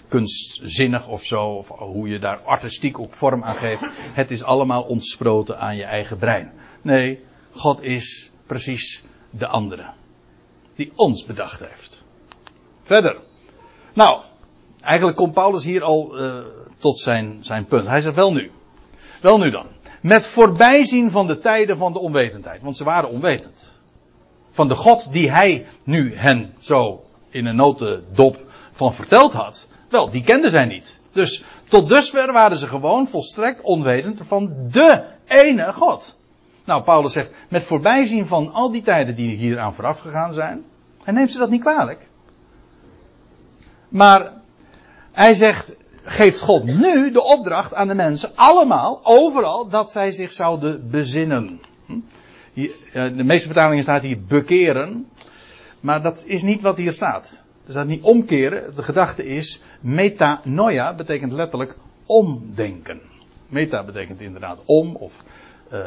[0.09, 3.87] kunstzinnig of zo, of hoe je daar artistiek ook vorm aan geeft.
[3.93, 6.53] Het is allemaal ontsproten aan je eigen brein.
[6.83, 7.21] Nee,
[7.51, 9.99] God is precies de andere.
[10.75, 12.05] Die ons bedacht heeft.
[12.83, 13.17] Verder.
[13.93, 14.21] Nou,
[14.81, 16.35] eigenlijk komt Paulus hier al uh,
[16.79, 17.87] tot zijn, zijn punt.
[17.87, 18.51] Hij zegt wel nu.
[19.21, 19.67] Wel nu dan.
[20.03, 22.63] Met voorbijzien van de tijden van de onwetendheid.
[22.63, 23.65] Want ze waren onwetend
[24.51, 28.37] van de God die hij nu hen zo in een notendop
[28.73, 31.01] van verteld had, wel, die kenden zij niet.
[31.13, 36.19] Dus tot dusver waren ze gewoon volstrekt onwetend van de ene God.
[36.71, 40.65] Nou, Paulus zegt, met voorbijzien van al die tijden die hier aan vooraf gegaan zijn,
[41.03, 42.07] hij neemt ze dat niet kwalijk.
[43.89, 44.33] Maar
[45.13, 50.33] hij zegt, geeft God nu de opdracht aan de mensen, allemaal, overal, dat zij zich
[50.33, 51.61] zouden bezinnen.
[51.87, 51.99] Hm?
[52.55, 55.09] Eh, de meeste vertalingen staat hier bekeren.
[55.81, 57.43] Maar dat is niet wat hier staat.
[57.67, 58.75] Er staat niet omkeren.
[58.75, 63.01] De gedachte is metanoia betekent letterlijk omdenken.
[63.49, 65.25] Meta betekent inderdaad om of
[65.73, 65.81] uh,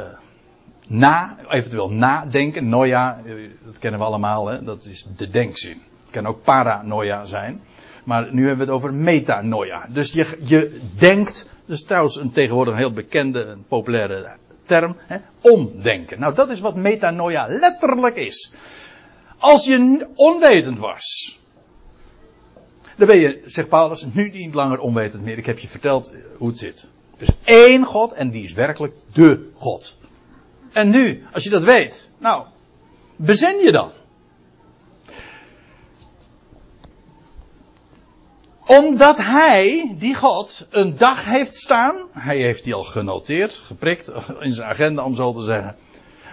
[0.88, 2.70] na, eventueel nadenken.
[2.70, 3.34] Noia, eh,
[3.66, 4.64] dat kennen we allemaal, hè?
[4.64, 5.82] dat is de denkzin.
[6.04, 7.62] Het kan ook paranoia zijn.
[8.04, 9.88] Maar nu hebben we het over metanoia.
[9.90, 15.18] Dus je, je denkt, dus trouwens een tegenwoordig een heel bekende, een populaire term, hè,
[15.42, 16.20] omdenken.
[16.20, 18.54] Nou, dat is wat metanoia letterlijk is.
[19.38, 21.40] Als je onwetend was,
[22.98, 25.38] dan ben je, zegt Paulus, nu niet langer onwetend meer.
[25.38, 26.88] Ik heb je verteld hoe het zit.
[27.18, 29.98] Dus één God en die is werkelijk de God.
[30.74, 32.46] En nu, als je dat weet, nou,
[33.16, 33.92] bezin je dan.
[38.66, 42.08] Omdat hij, die God, een dag heeft staan.
[42.12, 45.76] Hij heeft die al genoteerd, geprikt in zijn agenda om zo te zeggen.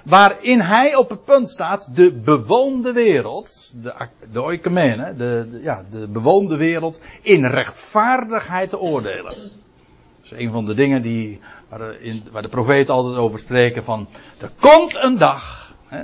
[0.04, 6.56] Waarin hij op het punt staat de bewoonde wereld, de, de de, ja, de bewoonde
[6.56, 9.34] wereld, in rechtvaardigheid te oordelen.
[10.30, 14.08] Is een van de dingen die, waar, in, waar de profeten altijd over spreken van,
[14.38, 16.02] er komt een dag, hè,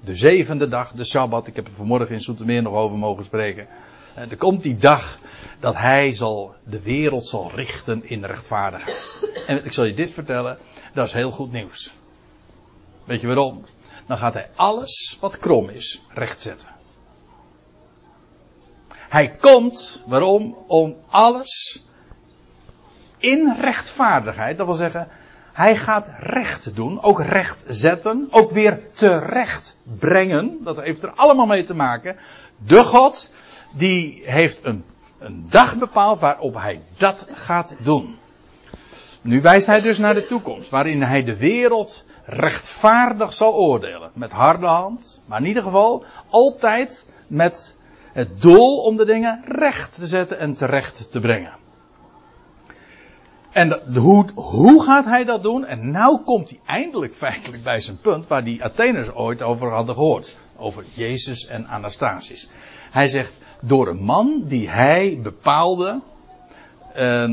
[0.00, 3.68] de zevende dag, de Sabbat, ik heb er vanmorgen in Soetermeer nog over mogen spreken.
[4.14, 5.18] Er komt die dag
[5.60, 9.20] dat hij zal, de wereld zal richten in rechtvaardigheid.
[9.46, 10.58] En ik zal je dit vertellen,
[10.94, 11.92] dat is heel goed nieuws.
[13.04, 13.64] Weet je waarom?
[14.06, 16.68] Dan gaat hij alles wat krom is rechtzetten.
[19.08, 20.56] Hij komt, waarom?
[20.66, 21.84] Om alles
[23.18, 25.08] in rechtvaardigheid, dat wil zeggen,
[25.52, 30.58] hij gaat recht doen, ook recht zetten, ook weer terecht brengen.
[30.64, 32.16] Dat heeft er allemaal mee te maken.
[32.66, 33.30] De God
[33.72, 34.84] die heeft een,
[35.18, 38.18] een dag bepaald waarop hij dat gaat doen.
[39.20, 44.10] Nu wijst hij dus naar de toekomst, waarin hij de wereld rechtvaardig zal oordelen.
[44.14, 47.76] Met harde hand, maar in ieder geval altijd met
[48.12, 51.52] het doel om de dingen recht te zetten en terecht te brengen.
[53.56, 55.64] En hoe, hoe gaat hij dat doen?
[55.64, 59.94] En nou komt hij eindelijk feitelijk bij zijn punt waar die Atheners ooit over hadden
[59.94, 60.38] gehoord.
[60.56, 62.50] Over Jezus en Anastasis.
[62.90, 66.00] Hij zegt, door een man die hij bepaalde,
[66.92, 67.28] eh,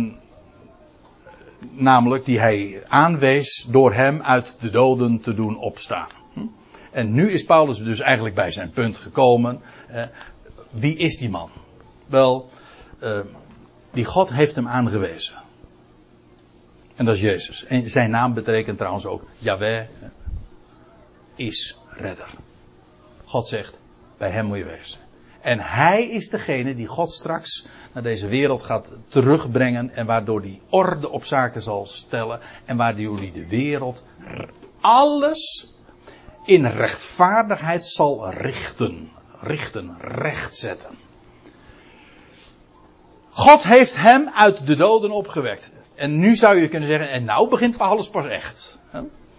[1.71, 6.09] namelijk die hij aanwees door hem uit de doden te doen opstaan.
[6.34, 6.45] Hm?
[6.91, 9.61] En nu is Paulus dus eigenlijk bij zijn punt gekomen.
[9.88, 10.03] Eh,
[10.69, 11.49] wie is die man?
[12.05, 12.49] Wel,
[13.01, 13.19] uh,
[13.91, 15.42] die God heeft hem aangewezen.
[16.95, 17.65] En dat is Jezus.
[17.65, 19.87] En zijn naam betekent trouwens ook Yahweh
[21.35, 22.29] is redder.
[23.25, 23.77] God zegt,
[24.17, 24.99] bij hem moet je wezen.
[25.41, 30.61] En hij is degene die God straks naar deze wereld gaat terugbrengen en waardoor die
[30.69, 34.03] orde op zaken zal stellen en waardoor hij de wereld
[34.81, 35.73] alles
[36.45, 39.11] in rechtvaardigheid zal richten.
[39.39, 40.97] Richten, rechtzetten.
[43.29, 45.71] God heeft hem uit de doden opgewekt.
[45.95, 48.79] En nu zou je kunnen zeggen, en nou begint Paulus pas echt.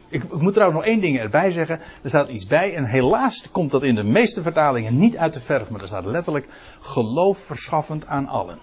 [0.08, 1.80] Ik, ik, moet trouwens nog één ding erbij zeggen.
[2.02, 5.40] Er staat iets bij en helaas komt dat in de meeste vertalingen niet uit de
[5.40, 5.70] verf.
[5.70, 6.48] Maar er staat letterlijk
[6.80, 8.58] geloof verschaffend aan allen.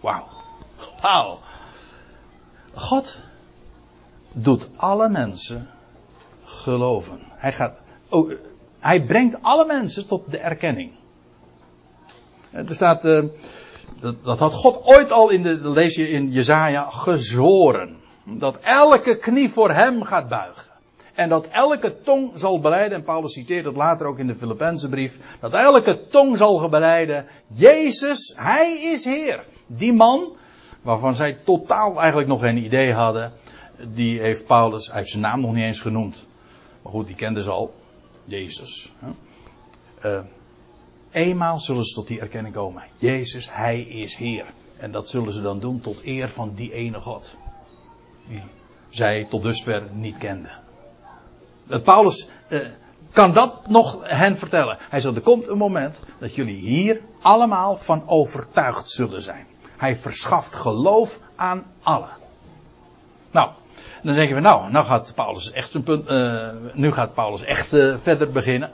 [0.00, 0.26] Wauw.
[1.00, 1.38] Wauw.
[2.74, 3.18] God
[4.32, 5.68] doet alle mensen
[6.44, 7.18] geloven.
[7.28, 7.74] Hij gaat,
[8.08, 8.32] oh,
[8.78, 10.92] hij brengt alle mensen tot de erkenning.
[12.50, 13.24] Er staat, uh,
[14.00, 17.96] dat, dat, had God ooit al in de, lees je in Jezaja, gezworen.
[18.24, 20.68] Dat elke knie voor hem gaat buigen.
[21.14, 24.88] En dat elke tong zal beleiden, en Paulus citeert het later ook in de Filippense
[24.88, 29.44] brief, dat elke tong zal beleiden, Jezus, Hij is Heer.
[29.66, 30.36] Die man,
[30.82, 33.32] waarvan zij totaal eigenlijk nog geen idee hadden,
[33.94, 36.24] die heeft Paulus, hij heeft zijn naam nog niet eens genoemd.
[36.82, 37.74] Maar goed, die kenden ze al.
[38.24, 38.92] Jezus.
[40.04, 40.20] Uh,
[41.10, 42.82] eenmaal zullen ze tot die erkenning komen.
[42.96, 44.44] Jezus, Hij is Heer.
[44.76, 47.36] En dat zullen ze dan doen tot eer van die ene God.
[48.28, 48.42] Die
[48.88, 50.52] zij tot dusver niet kenden.
[51.84, 52.66] Paulus uh,
[53.12, 54.78] kan dat nog hen vertellen.
[54.80, 59.46] Hij zegt, er komt een moment dat jullie hier allemaal van overtuigd zullen zijn.
[59.76, 62.10] Hij verschaft geloof aan allen.
[63.30, 63.50] Nou,
[64.02, 67.68] dan denken we, nou, nou gaat Paulus echt zijn punt, uh, nu gaat Paulus echt
[68.02, 68.72] verder beginnen.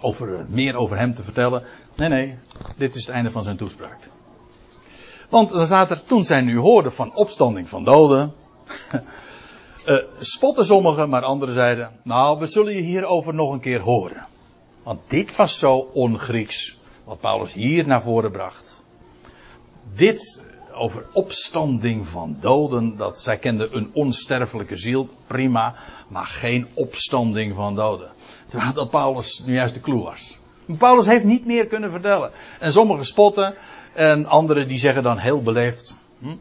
[0.00, 1.62] Over, meer over hem te vertellen.
[1.96, 2.38] Nee, nee,
[2.76, 3.98] dit is het einde van zijn toespraak.
[5.28, 8.32] Want dan staat er, toen zij nu hoorden van opstanding van doden.
[9.86, 14.26] Uh, spotten sommigen, maar anderen zeiden: Nou, we zullen je hierover nog een keer horen.
[14.82, 18.84] Want dit was zo on-Grieks, wat Paulus hier naar voren bracht.
[19.94, 25.74] Dit over opstanding van doden, dat zij kenden een onsterfelijke ziel, prima,
[26.08, 28.12] maar geen opstanding van doden.
[28.50, 30.38] Terwijl dat Paulus nu juist de clue was.
[30.78, 32.30] Paulus heeft niet meer kunnen vertellen.
[32.58, 33.54] En sommigen spotten,
[33.92, 35.94] en anderen die zeggen dan heel beleefd.
[36.18, 36.34] Hm,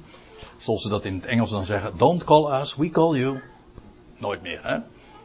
[0.57, 3.41] zoals ze dat in het Engels dan zeggen, don't call us, we call you.
[4.17, 4.77] Nooit meer, hè?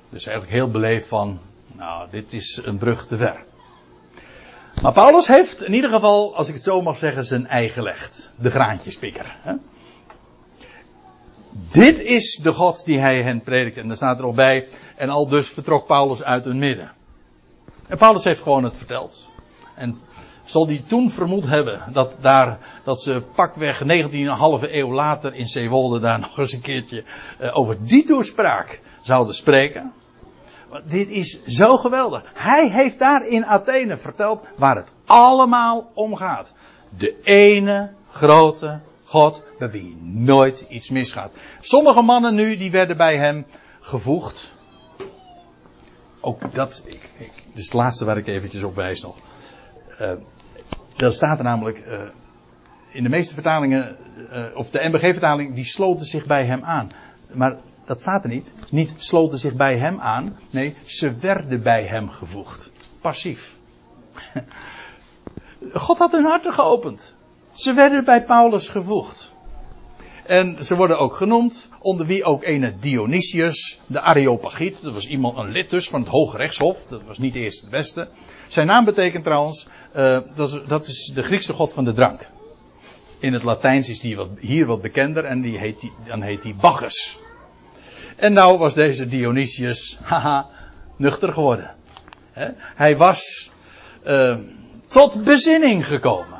[0.08, 1.40] Dus eigenlijk heel beleefd van,
[1.72, 3.44] nou, dit is een brug te ver.
[4.82, 8.32] Maar Paulus heeft in ieder geval, als ik het zo mag zeggen, zijn eigen gelegd.
[8.38, 9.36] De graantjespikker.
[9.40, 9.52] Hè?
[11.68, 13.76] Dit is de God die hij hen predikt.
[13.76, 14.68] En daar staat er ook bij.
[14.96, 16.92] En al dus vertrok Paulus uit hun midden.
[17.86, 19.28] En Paulus heeft gewoon het verteld.
[19.74, 19.98] En
[20.44, 23.86] zal die toen vermoed hebben dat, daar, dat ze pakweg 19,5
[24.70, 27.04] eeuw later in Zeewolde daar nog eens een keertje
[27.40, 29.92] uh, over die toespraak zouden spreken.
[30.68, 32.22] Want dit is zo geweldig.
[32.34, 36.52] Hij heeft daar in Athene verteld waar het allemaal om gaat.
[36.98, 38.80] De ene grote
[39.14, 41.32] God bij wie nooit iets misgaat.
[41.60, 43.46] Sommige mannen nu die werden bij hem
[43.80, 44.54] gevoegd.
[46.20, 49.16] Ook dat, ik, dus het laatste waar ik eventjes op wijs nog.
[50.00, 52.00] Uh, staat er namelijk uh,
[52.90, 53.96] in de meeste vertalingen,
[54.32, 56.92] uh, of de MBG-vertaling, die sloten zich bij hem aan.
[57.32, 58.54] Maar dat staat er niet.
[58.70, 60.38] Niet sloten zich bij hem aan.
[60.50, 62.72] Nee, ze werden bij hem gevoegd.
[63.00, 63.56] Passief.
[65.72, 67.13] God had hun harten geopend.
[67.54, 69.32] Ze werden bij Paulus gevoegd.
[70.26, 74.82] En ze worden ook genoemd, onder wie ook ene Dionysius, de Areopagiet.
[74.82, 76.86] Dat was iemand, een lid dus van het Hoge Rechtshof.
[76.86, 78.08] Dat was niet de eerste de beste.
[78.48, 80.18] Zijn naam betekent trouwens, uh,
[80.66, 82.26] dat, is, de Griekse god van de drank.
[83.18, 86.54] In het Latijns is die wat, hier wat bekender en die heet dan heet hij
[86.60, 87.18] Bacchus.
[88.16, 90.48] En nou was deze Dionysius, haha,
[90.96, 91.74] nuchter geworden.
[92.74, 93.50] Hij was
[94.06, 94.36] uh,
[94.88, 96.33] tot bezinning gekomen.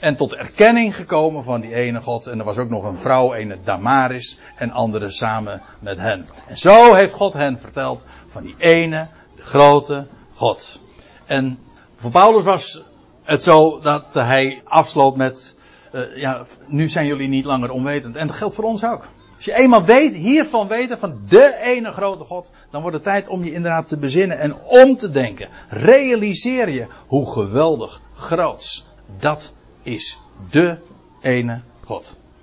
[0.00, 2.26] En tot erkenning gekomen van die ene God.
[2.26, 6.28] En er was ook nog een vrouw, ene Damaris, en andere samen met hen.
[6.46, 10.80] En zo heeft God hen verteld van die ene, de grote God.
[11.26, 11.58] En
[11.96, 12.82] voor Paulus was
[13.22, 15.56] het zo dat hij afsloot met,
[15.92, 18.16] uh, ja, nu zijn jullie niet langer onwetend.
[18.16, 19.08] En dat geldt voor ons ook.
[19.36, 23.28] Als je eenmaal weet, hiervan weten, van de ene grote God, dan wordt het tijd
[23.28, 25.48] om je inderdaad te bezinnen en om te denken.
[25.68, 28.86] Realiseer je hoe geweldig groots
[29.18, 29.52] dat
[29.82, 30.18] is
[30.50, 30.76] de
[31.22, 32.16] ene God.